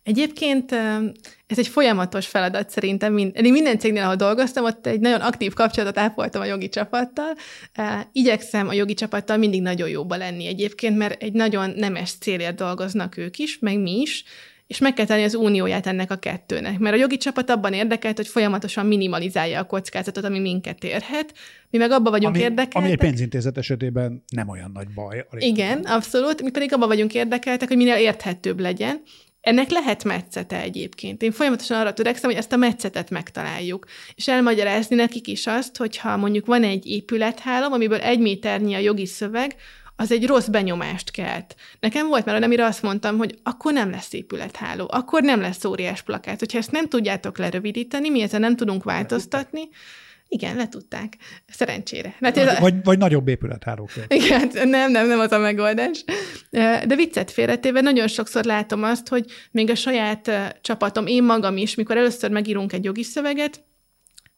[0.04, 0.72] Egyébként
[1.46, 3.12] ez egy folyamatos feladat szerintem.
[3.12, 7.34] Mind, minden cégnél, ahol dolgoztam, ott egy nagyon aktív kapcsolatot ápoltam a jogi csapattal.
[8.12, 13.16] Igyekszem a jogi csapattal mindig nagyon jóba lenni egyébként, mert egy nagyon nemes célért dolgoznak
[13.16, 14.24] ők is, meg mi is,
[14.66, 16.78] és meg kell tenni az unióját ennek a kettőnek.
[16.78, 21.34] Mert a jogi csapat abban érdekelt, hogy folyamatosan minimalizálja a kockázatot, ami minket érhet.
[21.70, 22.82] Mi meg abban vagyunk ami, érdekeltek.
[22.82, 25.26] Ami egy pénzintézet esetében nem olyan nagy baj.
[25.38, 26.42] Igen, abszolút.
[26.42, 29.02] Mi pedig abban vagyunk érdekeltek, hogy minél érthetőbb legyen.
[29.44, 31.22] Ennek lehet metszete egyébként.
[31.22, 33.86] Én folyamatosan arra törekszem, hogy ezt a metszetet megtaláljuk.
[34.14, 39.06] És elmagyarázni nekik is azt, hogyha mondjuk van egy épülethálom, amiből egy méternyi a jogi
[39.06, 39.56] szöveg,
[39.96, 41.54] az egy rossz benyomást kelt.
[41.80, 46.02] Nekem volt már, amire azt mondtam, hogy akkor nem lesz épületháló, akkor nem lesz óriás
[46.02, 46.38] plakát.
[46.38, 49.68] Hogyha ezt nem tudjátok lerövidíteni, mi ezzel nem tudunk változtatni,
[50.28, 51.16] igen, letudták.
[51.48, 52.14] Szerencsére.
[52.18, 52.80] Mert ez vagy, a...
[52.84, 53.90] vagy nagyobb épülethálók.
[54.08, 56.04] Igen, nem, nem, nem az a megoldás.
[56.86, 61.74] De viccet félretéve nagyon sokszor látom azt, hogy még a saját csapatom, én magam is,
[61.74, 63.64] mikor először megírunk egy jogi szöveget,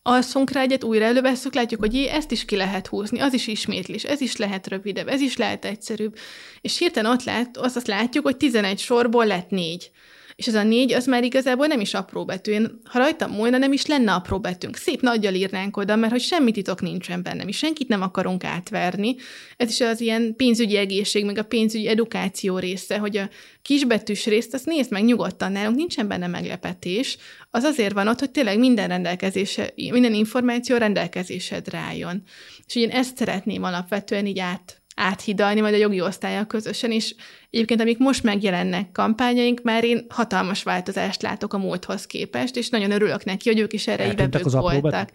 [0.07, 3.47] alszunk rá egyet, újra elővesszük, látjuk, hogy jé, ezt is ki lehet húzni, az is
[3.47, 6.16] ismétlés, ez is lehet rövidebb, ez is lehet egyszerűbb.
[6.61, 9.91] És hirtelen ott lát, azt, azt látjuk, hogy 11 sorból lett négy.
[10.37, 12.53] És az a négy, az már igazából nem is apró betű.
[12.53, 14.76] Én, ha rajtam múlna, nem is lenne apró betűnk.
[14.76, 19.16] Szép nagyjal írnánk oda, mert hogy semmi titok nincsen benne, mi senkit nem akarunk átverni.
[19.57, 23.28] Ez is az ilyen pénzügyi egészség, meg a pénzügyi edukáció része, hogy a
[23.62, 27.16] kisbetűs részt, azt nézd meg nyugodtan, nálunk nincsen benne meglepetés.
[27.51, 32.22] Az azért van ott, hogy tényleg minden rendelkezése, minden információ rendelkezésedre álljon.
[32.66, 37.14] És én ezt szeretném alapvetően így át áthidalni, majd a jogi osztálya közösen, és
[37.51, 42.90] egyébként amik most megjelennek kampányaink, már én hatalmas változást látok a múlthoz képest, és nagyon
[42.90, 45.11] örülök neki, hogy ők is erre ívevők voltak.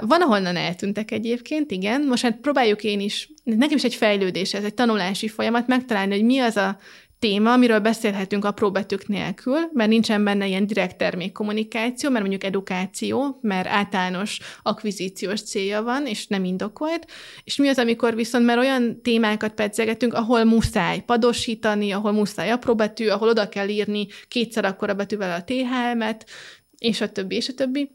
[0.00, 2.02] Van, ahonnan eltűntek egyébként, igen.
[2.02, 6.24] Most hát próbáljuk én is, nekem is egy fejlődés, ez egy tanulási folyamat, megtalálni, hogy
[6.24, 6.78] mi az a
[7.18, 13.38] téma, amiről beszélhetünk apró betűk nélkül, mert nincsen benne ilyen direkt termékkommunikáció, mert mondjuk edukáció,
[13.40, 17.06] mert általános akvizíciós célja van, és nem indokolt.
[17.44, 22.74] És mi az, amikor viszont, mert olyan témákat pedzegetünk, ahol muszáj padosítani, ahol muszáj apró
[22.74, 26.26] betű, ahol oda kell írni kétszer akkora betűvel a THM-et,
[26.78, 27.90] és a többi, és a többi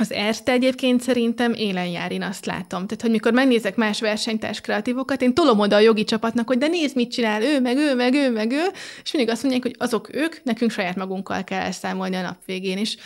[0.00, 2.86] az Erste egyébként szerintem élen jár, én azt látom.
[2.86, 6.66] Tehát, hogy mikor megnézek más versenytárs kreatívokat, én tolom oda a jogi csapatnak, hogy de
[6.66, 8.66] nézd, mit csinál ő, meg ő, meg ő, meg ő,
[9.02, 12.78] és mindig azt mondják, hogy azok ők, nekünk saját magunkkal kell elszámolni a nap végén
[12.78, 12.96] is.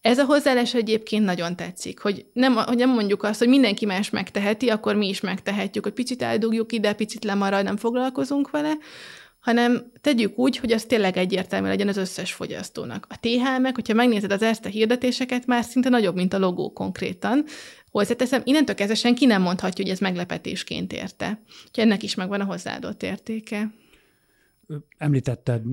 [0.00, 4.10] Ez a hozzáállás egyébként nagyon tetszik, hogy nem, hogy nem mondjuk azt, hogy mindenki más
[4.10, 8.72] megteheti, akkor mi is megtehetjük, hogy picit eldugjuk ide, picit lemarad, nem foglalkozunk vele,
[9.42, 13.06] hanem tegyük úgy, hogy az tényleg egyértelmű legyen az összes fogyasztónak.
[13.08, 17.44] A THM-ek, hogyha megnézed az ezt a hirdetéseket, már szinte nagyobb, mint a logó konkrétan.
[17.90, 21.40] Hozzáteszem, innentől kezdve senki nem mondhatja, hogy ez meglepetésként érte.
[21.66, 23.70] Úgyhogy ennek is megvan a hozzáadott értéke.
[24.98, 25.64] Említetted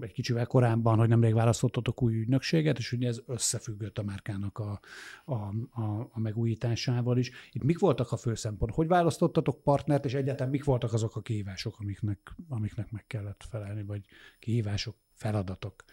[0.00, 4.80] egy kicsivel korábban, hogy nemrég választottatok új ügynökséget, és ugye ez összefüggött a márkának a,
[5.24, 5.34] a,
[5.80, 7.30] a, a megújításával is.
[7.52, 8.74] Itt mik voltak a fő szempont?
[8.74, 12.18] Hogy választottatok partnert, és egyáltalán mik voltak azok a kihívások, amiknek,
[12.48, 14.00] amiknek meg kellett felelni, vagy
[14.38, 15.84] kihívások, feladatok?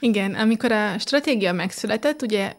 [0.00, 2.56] Igen, amikor a stratégia megszületett, ugye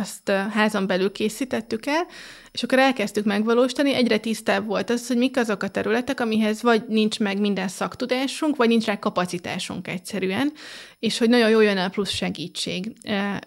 [0.00, 2.06] azt házon belül készítettük el,
[2.52, 6.82] és akkor elkezdtük megvalósítani, egyre tisztább volt az, hogy mik azok a területek, amihez vagy
[6.88, 10.52] nincs meg minden szaktudásunk, vagy nincs rá kapacitásunk egyszerűen,
[10.98, 12.92] és hogy nagyon jó jön el plusz segítség.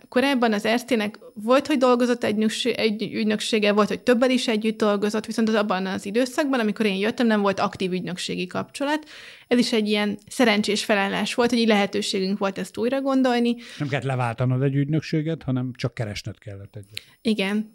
[0.09, 2.45] Korábban az Erztének volt, hogy dolgozott egy,
[2.75, 6.95] egy ügynöksége, volt, hogy többel is együtt dolgozott, viszont az abban az időszakban, amikor én
[6.95, 9.07] jöttem, nem volt aktív ügynökségi kapcsolat.
[9.47, 13.55] Ez is egy ilyen szerencsés felállás volt, hogy így lehetőségünk volt ezt újra gondolni.
[13.77, 17.01] Nem kellett leváltanod egy ügynökséget, hanem csak keresned kellett egyet.
[17.21, 17.73] Igen.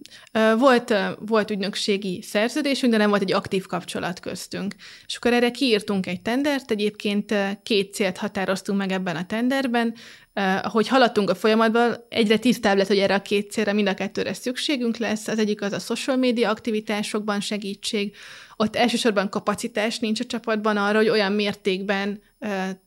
[0.58, 4.74] Volt, volt ügynökségi szerződésünk, de nem volt egy aktív kapcsolat köztünk.
[5.06, 9.94] És akkor erre kiírtunk egy tendert, egyébként két célt határoztunk meg ebben a tenderben,
[10.62, 14.32] ahogy haladtunk a folyamatban, egyre tisztább lett, hogy erre a két célra mind a kettőre
[14.32, 15.28] szükségünk lesz.
[15.28, 18.16] Az egyik az a social media aktivitásokban segítség,
[18.56, 22.22] ott elsősorban kapacitás nincs a csapatban arra, hogy olyan mértékben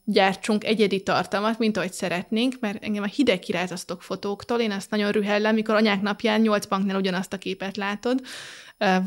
[0.05, 5.11] gyártsunk egyedi tartalmat, mint ahogy szeretnénk, mert engem a hideg kirázasztok fotóktól, én azt nagyon
[5.11, 8.21] rühellem, mikor anyák napján nyolc banknál ugyanazt a képet látod,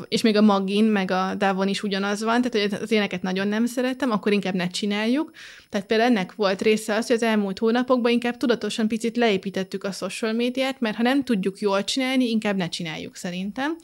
[0.08, 3.48] és még a Magin, meg a Davon is ugyanaz van, tehát hogy az éneket nagyon
[3.48, 5.30] nem szeretem, akkor inkább ne csináljuk.
[5.68, 9.92] Tehát például ennek volt része az, hogy az elmúlt hónapokban inkább tudatosan picit leépítettük a
[9.92, 13.76] social médiát, mert ha nem tudjuk jól csinálni, inkább ne csináljuk szerintem.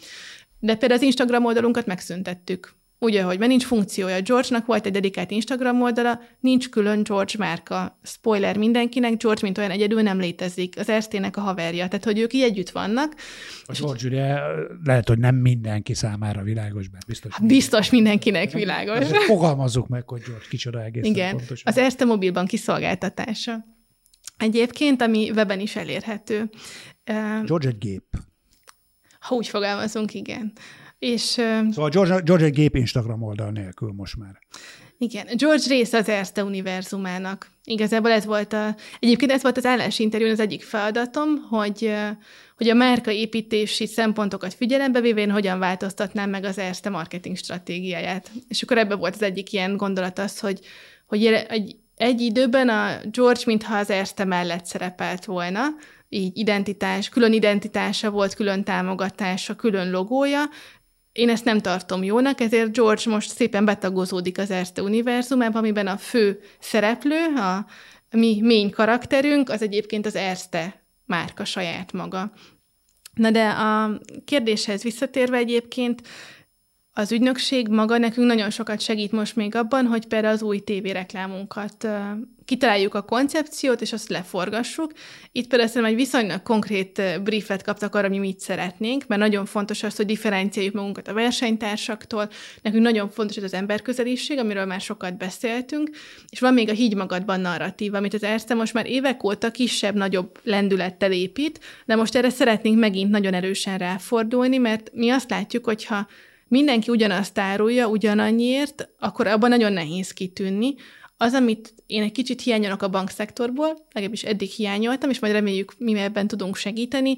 [0.58, 2.78] De például az Instagram oldalunkat megszüntettük.
[3.02, 4.20] Ugye, hogy mert nincs funkciója.
[4.20, 7.98] George-nak volt egy dedikált Instagram oldala, nincs külön George márka.
[8.02, 10.78] Spoiler mindenkinek, George, mint olyan egyedül nem létezik.
[10.78, 11.88] Az Erztének a haverja.
[11.88, 13.14] Tehát, hogy ők így együtt vannak.
[13.64, 14.36] A George ugye
[14.84, 17.32] lehet, hogy nem mindenki számára világos, mert biztos.
[17.32, 19.06] Hát biztos mindenkinek világos.
[19.26, 21.72] Fogalmazzuk meg, hogy George kicsoda egészen Igen, pontosan.
[21.72, 23.64] az Erzte mobilban kiszolgáltatása.
[24.38, 26.50] Egyébként, ami weben is elérhető.
[27.44, 28.04] George egy gép.
[29.20, 30.52] Ha úgy fogalmazunk, igen.
[31.00, 31.22] És,
[31.70, 34.38] szóval George, George egy gép Instagram oldal nélkül most már.
[34.98, 37.50] Igen, George része az Erste univerzumának.
[37.64, 41.92] Igazából ez volt a, egyébként ez volt az állásinterjún az egyik feladatom, hogy,
[42.56, 48.30] hogy a márka építési szempontokat figyelembe véve hogyan változtatnám meg az Erste marketing stratégiáját.
[48.48, 50.60] És akkor ebbe volt az egyik ilyen gondolat az, hogy,
[51.06, 55.60] hogy egy, egy időben a George mintha az Erste mellett szerepelt volna,
[56.12, 60.42] így identitás, külön identitása volt, külön támogatása, külön logója,
[61.12, 65.96] én ezt nem tartom jónak, ezért George most szépen betagozódik az Erste univerzumába, amiben a
[65.96, 67.66] fő szereplő, a
[68.10, 72.32] mi mény karakterünk, az egyébként az Erste márka saját maga.
[73.14, 76.02] Na de a kérdéshez visszatérve egyébként,
[76.92, 81.88] az ügynökség maga nekünk nagyon sokat segít most még abban, hogy például az új tévéreklámunkat
[82.44, 84.92] kitaláljuk a koncepciót, és azt leforgassuk.
[85.32, 89.46] Itt például szerintem egy viszonylag konkrét briefet kaptak arra, hogy mi mit szeretnénk, mert nagyon
[89.46, 92.28] fontos az, hogy differenciáljuk magunkat a versenytársaktól.
[92.62, 95.90] Nekünk nagyon fontos ez az emberközeliség, amiről már sokat beszéltünk,
[96.28, 100.38] és van még a hígy magadban narratív, amit az Erste most már évek óta kisebb-nagyobb
[100.42, 106.06] lendülettel épít, de most erre szeretnénk megint nagyon erősen ráfordulni, mert mi azt látjuk, hogyha
[106.50, 110.74] mindenki ugyanazt árulja ugyanannyiért, akkor abban nagyon nehéz kitűnni.
[111.16, 115.98] Az, amit én egy kicsit hiányolok a bankszektorból, legalábbis eddig hiányoltam, és majd reméljük, mi
[115.98, 117.16] ebben tudunk segíteni,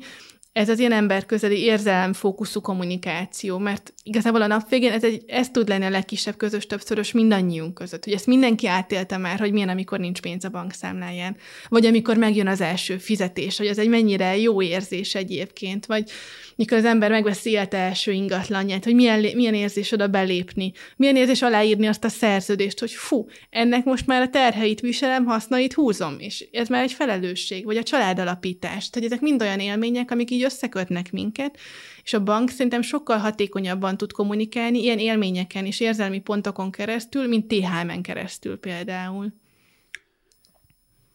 [0.53, 5.68] ez az ilyen emberközeli érzelemfókuszú kommunikáció, mert igazából a nap végén ez, egy, ez tud
[5.68, 9.98] lenni a legkisebb közös többszörös mindannyiunk között, hogy ezt mindenki átélte már, hogy milyen, amikor
[9.98, 11.36] nincs pénz a bankszámláján,
[11.68, 16.11] vagy amikor megjön az első fizetés, hogy ez egy mennyire jó érzés egyébként, vagy
[16.57, 21.42] mikor az ember megveszi élete első ingatlanját, hogy milyen, milyen érzés oda belépni, milyen érzés
[21.42, 26.48] aláírni azt a szerződést, hogy fú, ennek most már a terheit viselem, hasznait húzom, és
[26.53, 28.90] ez már egy felelősség, vagy a családalapítás.
[28.90, 31.59] Tehát ezek mind olyan élmények, amik így összekötnek minket,
[32.03, 37.49] és a bank szerintem sokkal hatékonyabban tud kommunikálni ilyen élményeken és érzelmi pontokon keresztül, mint
[37.49, 39.32] THM-en keresztül például.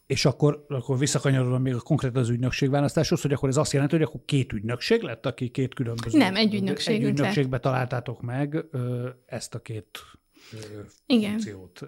[0.05, 4.05] És akkor, akkor visszakanyarodom még a konkrét az ügynökségválasztáshoz, hogy akkor ez azt jelenti, hogy
[4.05, 6.17] akkor két ügynökség lett, aki két különböző...
[6.17, 6.95] Nem, egy ügynökség.
[6.95, 8.65] Egy ügynökségbe találtátok meg
[9.25, 9.99] ezt a két
[11.05, 11.29] igen.
[11.29, 11.79] funkciót,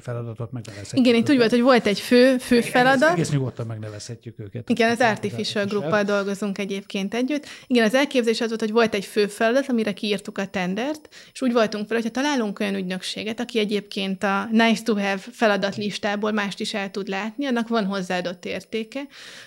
[0.00, 1.06] feladatot megnevezhetjük.
[1.06, 3.02] Igen, itt úgy volt, hogy volt egy fő, fő feladat.
[3.02, 4.70] Egész, egész nyugodtan megnevezhetjük őket.
[4.70, 7.46] Igen, az Artificial Gruppal dolgozunk egyébként együtt.
[7.66, 11.42] Igen, az elképzelés az volt, hogy volt egy fő feladat, amire kiírtuk a tendert, és
[11.42, 16.60] úgy voltunk fel, hogyha találunk olyan ügynökséget, aki egyébként a nice to have feladatlistából mást
[16.60, 19.00] is el tud látni, annak van hozzáadott értéke,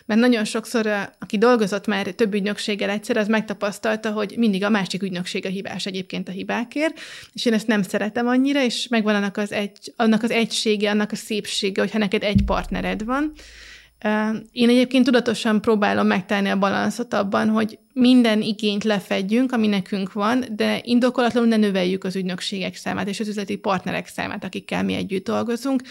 [0.06, 0.88] mert nagyon sokszor,
[1.20, 5.86] aki dolgozott már több ügynökséggel egyszer, az megtapasztalta, hogy mindig a másik ügynökség a hibás
[5.86, 7.00] egyébként a hibákért,
[7.34, 10.90] és én ezt nem szeretem szeretem annyira, és megvan annak az, egy, annak az egysége,
[10.90, 13.32] annak a szépsége, hogyha neked egy partnered van.
[14.52, 20.46] Én egyébként tudatosan próbálom megtalálni a balanszot abban, hogy minden igényt lefedjünk, ami nekünk van,
[20.56, 25.26] de indokolatlanul ne növeljük az ügynökségek számát és az üzleti partnerek számát, akikkel mi együtt
[25.26, 25.82] dolgozunk,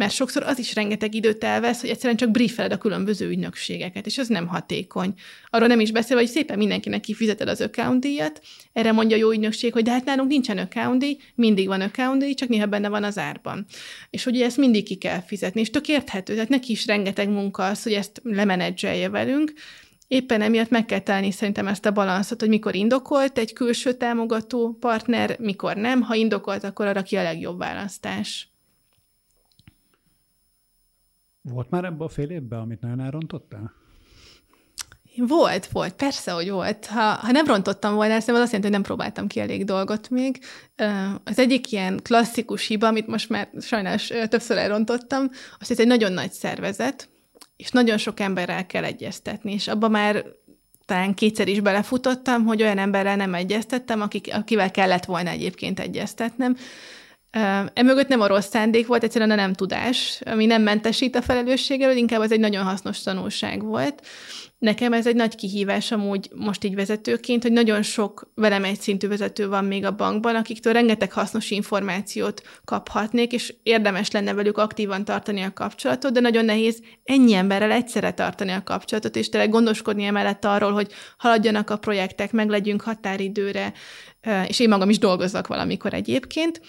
[0.00, 4.18] mert sokszor az is rengeteg időt elvesz, hogy egyszerűen csak briefeled a különböző ügynökségeket, és
[4.18, 5.14] ez nem hatékony.
[5.50, 8.40] Arról nem is beszélve, hogy szépen mindenkinek kifizeted az account díjat,
[8.72, 12.22] erre mondja a jó ügynökség, hogy de hát nálunk nincsen account díj, mindig van account
[12.22, 13.66] díj, csak néha benne van az árban.
[14.10, 17.66] És hogy ezt mindig ki kell fizetni, és tök érthető, tehát neki is rengeteg munka
[17.66, 19.52] az, hogy ezt lemenedzselje velünk,
[20.08, 24.76] Éppen emiatt meg kell találni szerintem ezt a balanszot, hogy mikor indokolt egy külső támogató
[24.80, 26.02] partner, mikor nem.
[26.02, 28.49] Ha indokolt, akkor arra ki a legjobb választás.
[31.42, 33.72] Volt már ebben a fél évben, amit nagyon elrontottál?
[35.16, 36.86] Volt, volt, persze, hogy volt.
[36.86, 40.10] Ha, ha nem rontottam volna, ezt az azt jelenti, hogy nem próbáltam ki elég dolgot
[40.10, 40.40] még.
[41.24, 46.12] Az egyik ilyen klasszikus hiba, amit most már sajnos többször elrontottam, az, ez egy nagyon
[46.12, 47.08] nagy szervezet,
[47.56, 50.24] és nagyon sok emberrel kell egyeztetni, és abba már
[50.84, 56.56] talán kétszer is belefutottam, hogy olyan emberrel nem egyeztettem, akik, akivel kellett volna egyébként egyeztetnem,
[57.74, 61.96] Emögött nem a rossz szándék volt, egyszerűen a nem tudás, ami nem mentesít a felelősségelől,
[61.96, 64.06] inkább az egy nagyon hasznos tanulság volt.
[64.58, 69.08] Nekem ez egy nagy kihívás amúgy most így vezetőként, hogy nagyon sok velem egy szintű
[69.08, 75.04] vezető van még a bankban, akiktől rengeteg hasznos információt kaphatnék, és érdemes lenne velük aktívan
[75.04, 80.04] tartani a kapcsolatot, de nagyon nehéz ennyi emberrel egyszerre tartani a kapcsolatot, és tényleg gondoskodni
[80.04, 83.72] emellett arról, hogy haladjanak a projektek, meg legyünk határidőre,
[84.46, 86.60] és én magam is dolgozzak valamikor egyébként,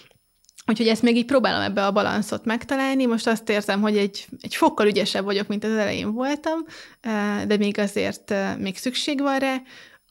[0.66, 3.06] Úgyhogy ezt még így próbálom ebbe a balanszot megtalálni.
[3.06, 6.64] Most azt érzem, hogy egy, egy fokkal ügyesebb vagyok, mint az elején voltam,
[7.46, 9.54] de még azért még szükség van rá.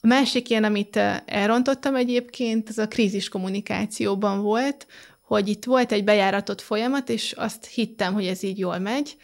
[0.01, 0.95] A másik ilyen, amit
[1.25, 4.87] elrontottam egyébként, az a krízis kommunikációban volt,
[5.21, 9.15] hogy itt volt egy bejáratott folyamat, és azt hittem, hogy ez így jól megy,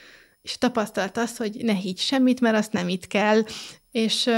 [0.42, 3.44] és tapasztalt az, hogy ne higgy semmit, mert azt nem itt kell,
[3.98, 4.30] és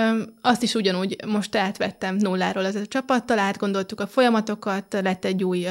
[0.42, 5.68] azt is ugyanúgy most átvettem nulláról ez a csapattal, átgondoltuk a folyamatokat, lett egy új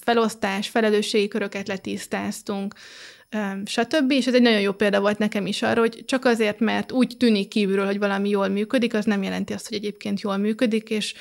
[0.00, 2.74] felosztás, felelősségi köröket letisztáztunk,
[3.64, 4.10] stb.
[4.10, 7.14] És ez egy nagyon jó példa volt nekem is arra, hogy csak azért, mert úgy
[7.18, 11.14] tűnik kívülről, hogy valami jól működik, az nem jelenti azt, hogy egyébként jól működik, és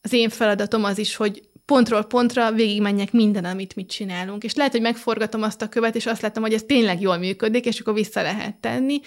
[0.00, 4.44] az én feladatom az is, hogy pontról pontra végigmenjek minden, amit mit csinálunk.
[4.44, 7.66] És lehet, hogy megforgatom azt a követ, és azt látom, hogy ez tényleg jól működik,
[7.66, 9.00] és akkor vissza lehet tenni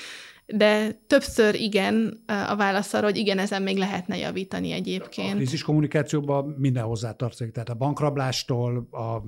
[0.45, 5.33] de többször igen a válasz arra, hogy igen, ezen még lehetne javítani egyébként.
[5.33, 9.21] A krízis kommunikációban minden hozzátartozik, tehát a bankrablástól a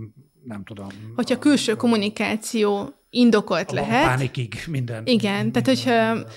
[0.44, 0.88] nem tudom.
[1.16, 4.06] Hogyha külső kommunikáció indokolt a lehet.
[4.06, 5.06] Pánikig minden.
[5.06, 6.28] Igen, minden, tehát hogyha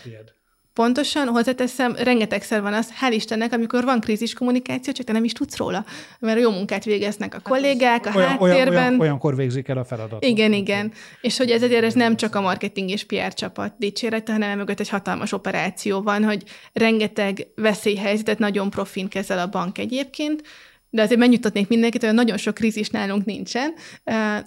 [0.76, 5.32] Pontosan, hozzáteszem, rengetegszer van az, hál' Istennek, amikor van krízis kommunikáció, csak te nem is
[5.32, 5.84] tudsz róla,
[6.18, 8.66] mert jó munkát végeznek a kollégák, a olyan, háttérben.
[8.68, 10.24] Olyan, olyan, olyankor végzik el a feladatot.
[10.24, 10.92] Igen, igen.
[11.20, 14.80] És hogy ez ezért ez nem csak a marketing és PR csapat dicsérete, hanem mögött
[14.80, 20.42] egy hatalmas operáció van, hogy rengeteg veszélyhelyzetet nagyon profin kezel a bank egyébként,
[20.90, 23.74] de azért megnyugtatnék mindenkit, hogy nagyon sok krízis nálunk nincsen.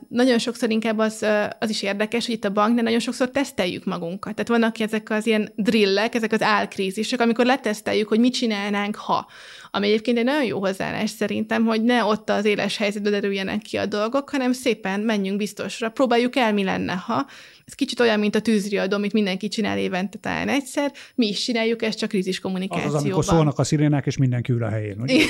[0.08, 1.26] Nagyon sokszor inkább az,
[1.60, 4.34] az is érdekes, hogy itt a banknál nagyon sokszor teszteljük magunkat.
[4.34, 9.28] Tehát vannak ezek az ilyen drillek, ezek az álkrízisek, amikor leteszteljük, hogy mit csinálnánk, ha.
[9.72, 13.78] Ami egyébként egy nagyon jó hozzáállás szerintem, hogy ne ott az éles helyzetbe derüljenek ki
[13.78, 17.26] a dolgok, hanem szépen menjünk biztosra, próbáljuk el, mi lenne, ha.
[17.70, 20.92] Ez kicsit olyan, mint a tűzriadó, amit mindenki csinál évente talán egyszer.
[21.16, 22.96] Mi is csináljuk ezt, csak krízis kommunikációban.
[22.96, 25.02] Az, amikor szólnak a szirénák, és mindenki ül a helyén.
[25.02, 25.24] Ugye?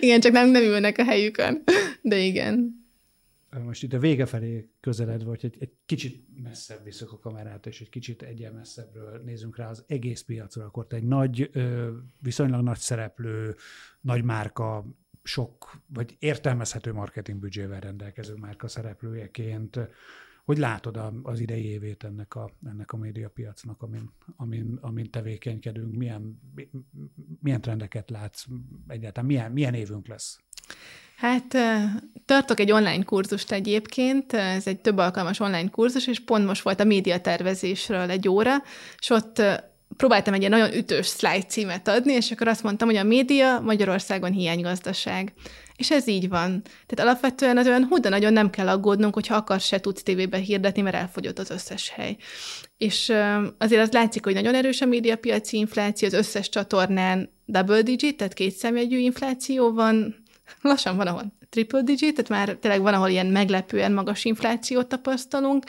[0.00, 1.62] igen, csak nem, nem ülnek a helyükön.
[2.02, 2.84] De igen.
[3.64, 7.80] Most itt a vége felé közeledve, hogy egy, egy kicsit messzebb visszük a kamerát, és
[7.80, 11.50] egy kicsit egyen messzebbről nézzünk rá az egész piacra, akkor te egy nagy,
[12.20, 13.54] viszonylag nagy szereplő,
[14.00, 14.84] nagy márka,
[15.22, 19.78] sok, vagy értelmezhető marketingbüdzsével rendelkező márka szereplőjeként
[20.46, 25.96] hogy látod az idei évét ennek a, ennek a médiapiacnak, amin, amin, amin tevékenykedünk?
[25.96, 26.40] Milyen,
[27.40, 28.44] milyen trendeket látsz
[28.88, 29.28] egyáltalán?
[29.28, 30.38] Milyen, milyen évünk lesz?
[31.16, 31.56] Hát
[32.24, 36.80] tartok egy online kurzust egyébként, ez egy több alkalmas online kurzus, és pont most volt
[36.80, 38.56] a médiatervezésről egy óra,
[38.98, 39.42] és ott
[39.96, 43.60] próbáltam egy ilyen nagyon ütős slide címet adni, és akkor azt mondtam, hogy a média
[43.60, 45.32] Magyarországon hiánygazdaság.
[45.76, 46.62] És ez így van.
[46.86, 50.38] Tehát alapvetően az olyan hú, de nagyon nem kell aggódnunk, hogyha akar se tudsz tévébe
[50.38, 52.16] hirdetni, mert elfogyott az összes hely.
[52.78, 53.12] És
[53.58, 58.34] azért az látszik, hogy nagyon erős a médiapiaci infláció, az összes csatornán double digit, tehát
[58.34, 60.24] kétszámjegyű infláció van,
[60.60, 65.64] lassan van, ahol triple digit, tehát már tényleg van, ahol ilyen meglepően magas inflációt tapasztalunk,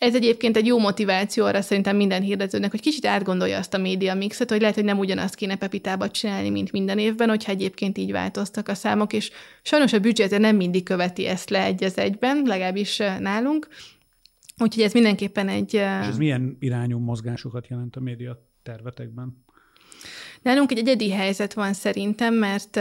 [0.00, 4.14] ez egyébként egy jó motiváció arra szerintem minden hirdetőnek, hogy kicsit átgondolja azt a média
[4.14, 8.12] mixet, hogy lehet, hogy nem ugyanazt kéne Pepitába csinálni, mint minden évben, hogyha egyébként így
[8.12, 9.30] változtak a számok, és
[9.62, 13.68] sajnos a büdzsé nem mindig követi ezt le egy az egyben, legalábbis nálunk.
[14.58, 15.74] Úgyhogy ez mindenképpen egy...
[15.74, 19.44] És ez milyen irányú mozgásokat jelent a média tervetekben?
[20.42, 22.80] Nálunk egy egyedi helyzet van szerintem, mert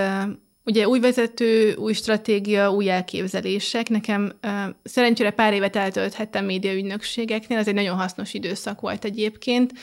[0.70, 3.89] Ugye új vezető, új stratégia, új elképzelések.
[3.89, 4.51] Nekem uh,
[4.84, 9.74] szerencsére pár évet eltölthettem médiaügynökségeknél, az egy nagyon hasznos időszak volt egyébként.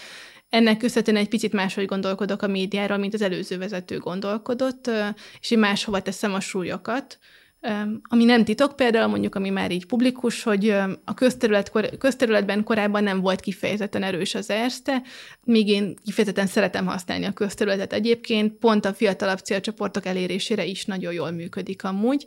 [0.48, 4.90] Ennek köszönhetően egy picit máshogy gondolkodok a médiáról, mint az előző vezető gondolkodott,
[5.40, 7.18] és én máshova teszem a súlyokat.
[8.02, 10.68] Ami nem titok, például mondjuk, ami már így publikus, hogy
[11.04, 15.02] a közterület, közterületben korábban nem volt kifejezetten erős az ERSZTE,
[15.44, 21.12] míg én kifejezetten szeretem használni a közterületet egyébként, pont a fiatalabb célcsoportok elérésére is nagyon
[21.12, 22.26] jól működik amúgy,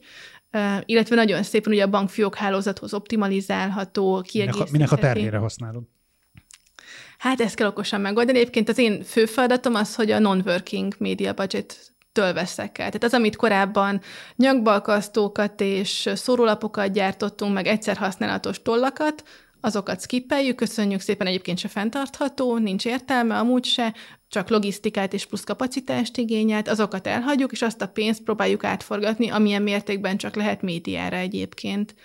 [0.86, 4.72] illetve nagyon szépen ugye a bankfiók hálózathoz optimalizálható, kiegészíthető.
[4.72, 5.84] Minek a terhére használod?
[7.18, 8.40] Hát ezt kell okosan megoldani.
[8.40, 12.86] Egyébként az én fő feladatom az, hogy a non-working media budget től veszek el.
[12.86, 14.02] Tehát az, amit korábban
[14.36, 19.24] nyakbalkasztókat és szórólapokat gyártottunk, meg egyszer használatos tollakat,
[19.62, 23.94] azokat skippeljük, köszönjük szépen, egyébként se fenntartható, nincs értelme, amúgy se,
[24.30, 29.62] csak logisztikát és plusz kapacitást igényelt, azokat elhagyjuk, és azt a pénzt próbáljuk átforgatni, amilyen
[29.62, 31.96] mértékben csak lehet médiára egyébként.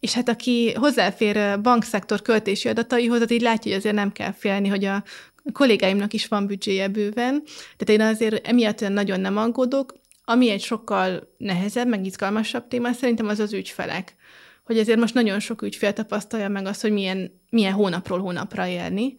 [0.00, 4.68] És hát aki hozzáfér bankszektor költési adataihoz, az így látja, hogy azért nem kell félni,
[4.68, 5.02] hogy a
[5.48, 7.42] a kollégáimnak is van büdzséje bőven,
[7.76, 9.94] tehát én azért emiatt nagyon nem aggódok.
[10.24, 14.16] Ami egy sokkal nehezebb, meg izgalmasabb téma, szerintem az az ügyfelek.
[14.64, 19.16] Hogy ezért most nagyon sok ügyfél tapasztalja meg azt, hogy milyen, milyen hónapról hónapra élni,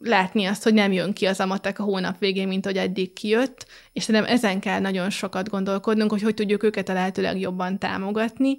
[0.00, 3.66] látni azt, hogy nem jön ki az amatek a hónap végén, mint hogy eddig kijött,
[3.92, 8.58] és szerintem ezen kell nagyon sokat gondolkodnunk, hogy hogy tudjuk őket a lehető legjobban támogatni,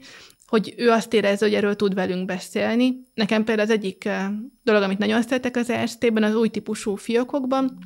[0.52, 3.08] hogy ő azt érezze, hogy erről tud velünk beszélni.
[3.14, 4.10] Nekem például az egyik
[4.64, 7.78] dolog, amit nagyon szeretek az EST-ben, az új típusú fiókokban,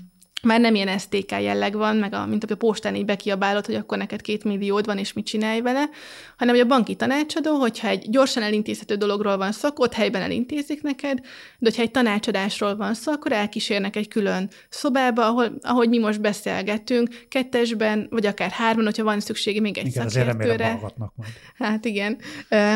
[0.45, 3.97] már nem ilyen STK jelleg van, meg a, mint a postán így bekiabálod, hogy akkor
[3.97, 5.89] neked két milliód van, és mit csinálj vele,
[6.37, 10.81] hanem hogy a banki tanácsadó, hogyha egy gyorsan elintézhető dologról van szó, ott helyben elintézik
[10.81, 11.19] neked,
[11.59, 16.21] de hogyha egy tanácsadásról van szó, akkor elkísérnek egy külön szobába, ahol, ahogy mi most
[16.21, 20.79] beszélgetünk, kettesben, vagy akár hárman, hogyha van szüksége még egy igen, szakértőre.
[21.57, 22.17] Hát igen,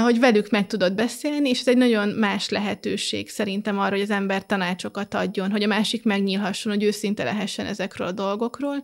[0.04, 4.10] hogy velük meg tudod beszélni, és ez egy nagyon más lehetőség szerintem arra, hogy az
[4.10, 8.84] ember tanácsokat adjon, hogy a másik megnyílhasson, hogy őszinte lehessen lehessen ezekről a dolgokról.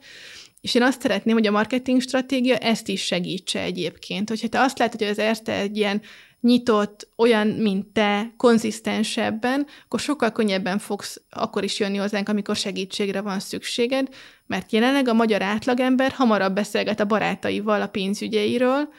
[0.61, 4.29] És én azt szeretném, hogy a marketing stratégia ezt is segítse egyébként.
[4.29, 6.01] Hogyha te azt látod, hogy az Erste egy ilyen
[6.41, 13.21] nyitott, olyan, mint te, konzisztensebben, akkor sokkal könnyebben fogsz akkor is jönni hozzánk, amikor segítségre
[13.21, 14.07] van szükséged,
[14.47, 18.89] mert jelenleg a magyar átlagember hamarabb beszélget a barátaival a pénzügyeiről,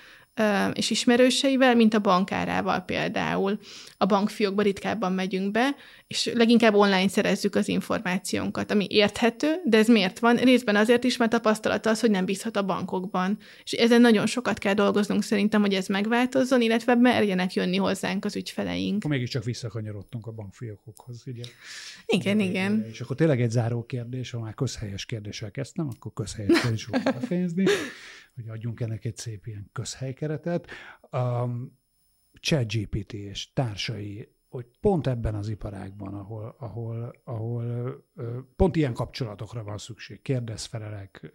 [0.73, 3.59] és ismerőseivel, mint a bankárával például.
[3.99, 5.75] A bankfiókba ritkábban megyünk be,
[6.07, 10.37] és leginkább online szerezzük az információnkat, ami érthető, de ez miért van?
[10.37, 13.39] Részben azért is, mert tapasztalat az, hogy nem bízhat a bankokban.
[13.65, 18.37] És ezen nagyon sokat kell dolgoznunk szerintem, hogy ez megváltozzon, illetve merjenek jönni hozzánk az
[18.37, 18.97] ügyfeleink.
[18.97, 21.45] Akkor mégiscsak visszakanyarodtunk a bankfiókokhoz, ugye?
[22.07, 22.87] Igen, igen.
[22.91, 27.65] És akkor tényleg egy záró kérdés, ha már közhelyes kérdéssel kezdtem, akkor közhelyes fogok befejezni
[28.37, 30.71] hogy adjunk ennek egy szép ilyen közhelykeretet.
[31.01, 31.49] A
[32.41, 38.05] ChatGPT és társai, hogy pont ebben az iparágban, ahol, ahol, ahol
[38.57, 41.31] pont ilyen kapcsolatokra van szükség, kérdezfelelek,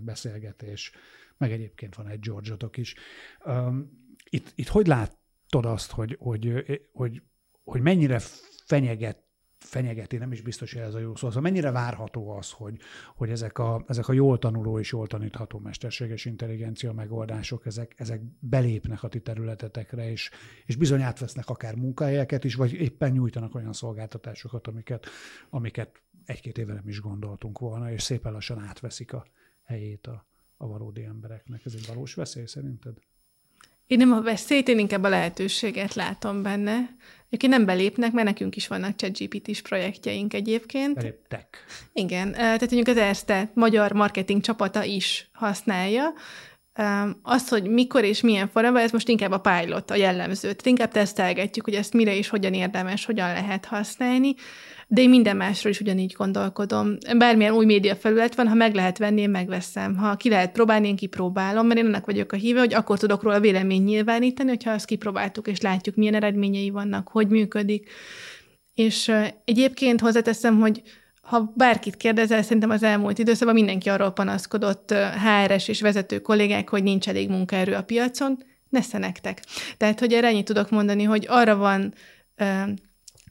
[0.00, 0.92] beszélgetés,
[1.36, 2.94] meg egyébként van egy George-otok is.
[4.30, 7.22] Itt, itt hogy látod azt, hogy, hogy, hogy,
[7.64, 8.18] hogy mennyire
[8.66, 9.27] fenyeget
[9.68, 11.26] fenyegeti, nem is biztos, hogy ez a jó szó.
[11.26, 12.78] Szóval mennyire várható az, hogy,
[13.16, 18.20] hogy ezek, a, ezek a jól tanuló és jól tanítható mesterséges intelligencia megoldások, ezek, ezek
[18.38, 20.30] belépnek a ti területetekre, és,
[20.66, 25.06] és bizony átvesznek akár munkahelyeket is, vagy éppen nyújtanak olyan szolgáltatásokat, amiket,
[25.50, 29.26] amiket egy-két éve nem is gondoltunk volna, és szépen lassan átveszik a
[29.64, 31.64] helyét a, a valódi embereknek.
[31.64, 32.98] Ez egy valós veszély szerinted?
[33.88, 36.96] Én nem a veszélyt, én inkább a lehetőséget látom benne.
[37.26, 40.94] Egyébként nem belépnek, mert nekünk is vannak ChatGPT-s projektjeink egyébként.
[40.94, 41.64] Beléptek.
[41.92, 46.12] Igen, tehát mondjuk az Erste magyar marketing csapata is használja.
[47.22, 50.40] Az, hogy mikor és milyen formában, ez most inkább a pilot, a jellemző.
[50.40, 54.34] Tehát inkább tesztelgetjük, hogy ezt mire és hogyan érdemes, hogyan lehet használni
[54.90, 56.96] de én minden másról is ugyanígy gondolkodom.
[57.18, 59.96] Bármilyen új média felület van, ha meg lehet venni, én megveszem.
[59.96, 63.22] Ha ki lehet próbálni, én kipróbálom, mert én ennek vagyok a híve, hogy akkor tudok
[63.22, 67.90] róla vélemény nyilvánítani, hogyha azt kipróbáltuk, és látjuk, milyen eredményei vannak, hogy működik.
[68.74, 69.12] És
[69.44, 70.82] egyébként hozzáteszem, hogy
[71.28, 76.82] ha bárkit kérdezel, szerintem az elmúlt időszakban mindenki arról panaszkodott, HRS és vezető kollégák, hogy
[76.82, 79.42] nincs elég munkaerő a piacon, nesze nektek.
[79.76, 81.94] Tehát, hogy erre ennyit tudok mondani, hogy arra van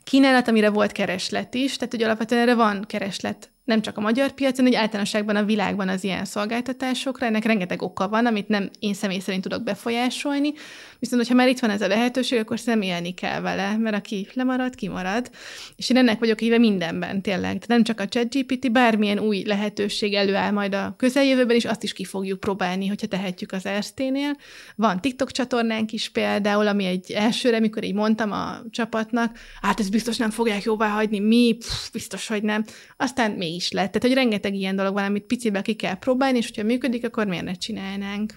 [0.03, 4.31] kínálat, amire volt kereslet is, tehát hogy alapvetően erre van kereslet nem csak a magyar
[4.31, 8.93] piacon, hogy általánosságban a világban az ilyen szolgáltatásokra, ennek rengeteg oka van, amit nem én
[8.93, 10.53] személy szerint tudok befolyásolni,
[10.99, 14.27] viszont hogyha már itt van ez a lehetőség, akkor szerintem élni kell vele, mert aki
[14.33, 15.29] lemarad, kimarad.
[15.75, 17.51] És én ennek vagyok híve mindenben, tényleg.
[17.51, 21.93] Tehát nem csak a ChatGPT, bármilyen új lehetőség előáll majd a közeljövőben, és azt is
[21.93, 24.37] ki fogjuk próbálni, hogyha tehetjük az Ersténél.
[24.75, 29.89] Van TikTok csatornánk is például, ami egy elsőre, mikor így mondtam a csapatnak, hát ez
[29.89, 32.63] biztos nem fogják jóvá hagyni, mi, Pff, biztos, hogy nem.
[32.97, 33.91] Aztán még is lett.
[33.91, 37.25] Tehát, hogy rengeteg ilyen dolog van, amit picibe ki kell próbálni, és hogyha működik, akkor
[37.25, 38.33] miért ne csinálnánk?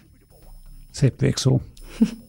[0.90, 1.60] Szép végszó.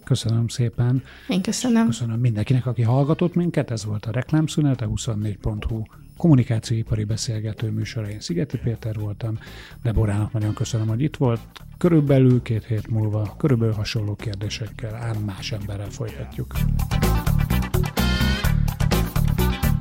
[0.04, 1.04] Köszönöm szépen.
[1.28, 1.86] Én köszönöm.
[1.86, 3.72] Köszönöm mindenkinek, aki hallgatott minket.
[3.72, 5.82] Ez volt a Reklámszünet, a 24.hu
[6.18, 8.10] kommunikációipari beszélgető műsora.
[8.10, 9.38] Én Szigeti Péter voltam,
[9.84, 11.40] de Borának nagyon köszönöm, hogy itt volt.
[11.78, 16.54] Körülbelül két hét múlva körülbelül hasonló kérdésekkel, ám más emberrel folytatjuk.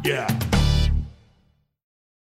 [0.02, 0.69] Yeah.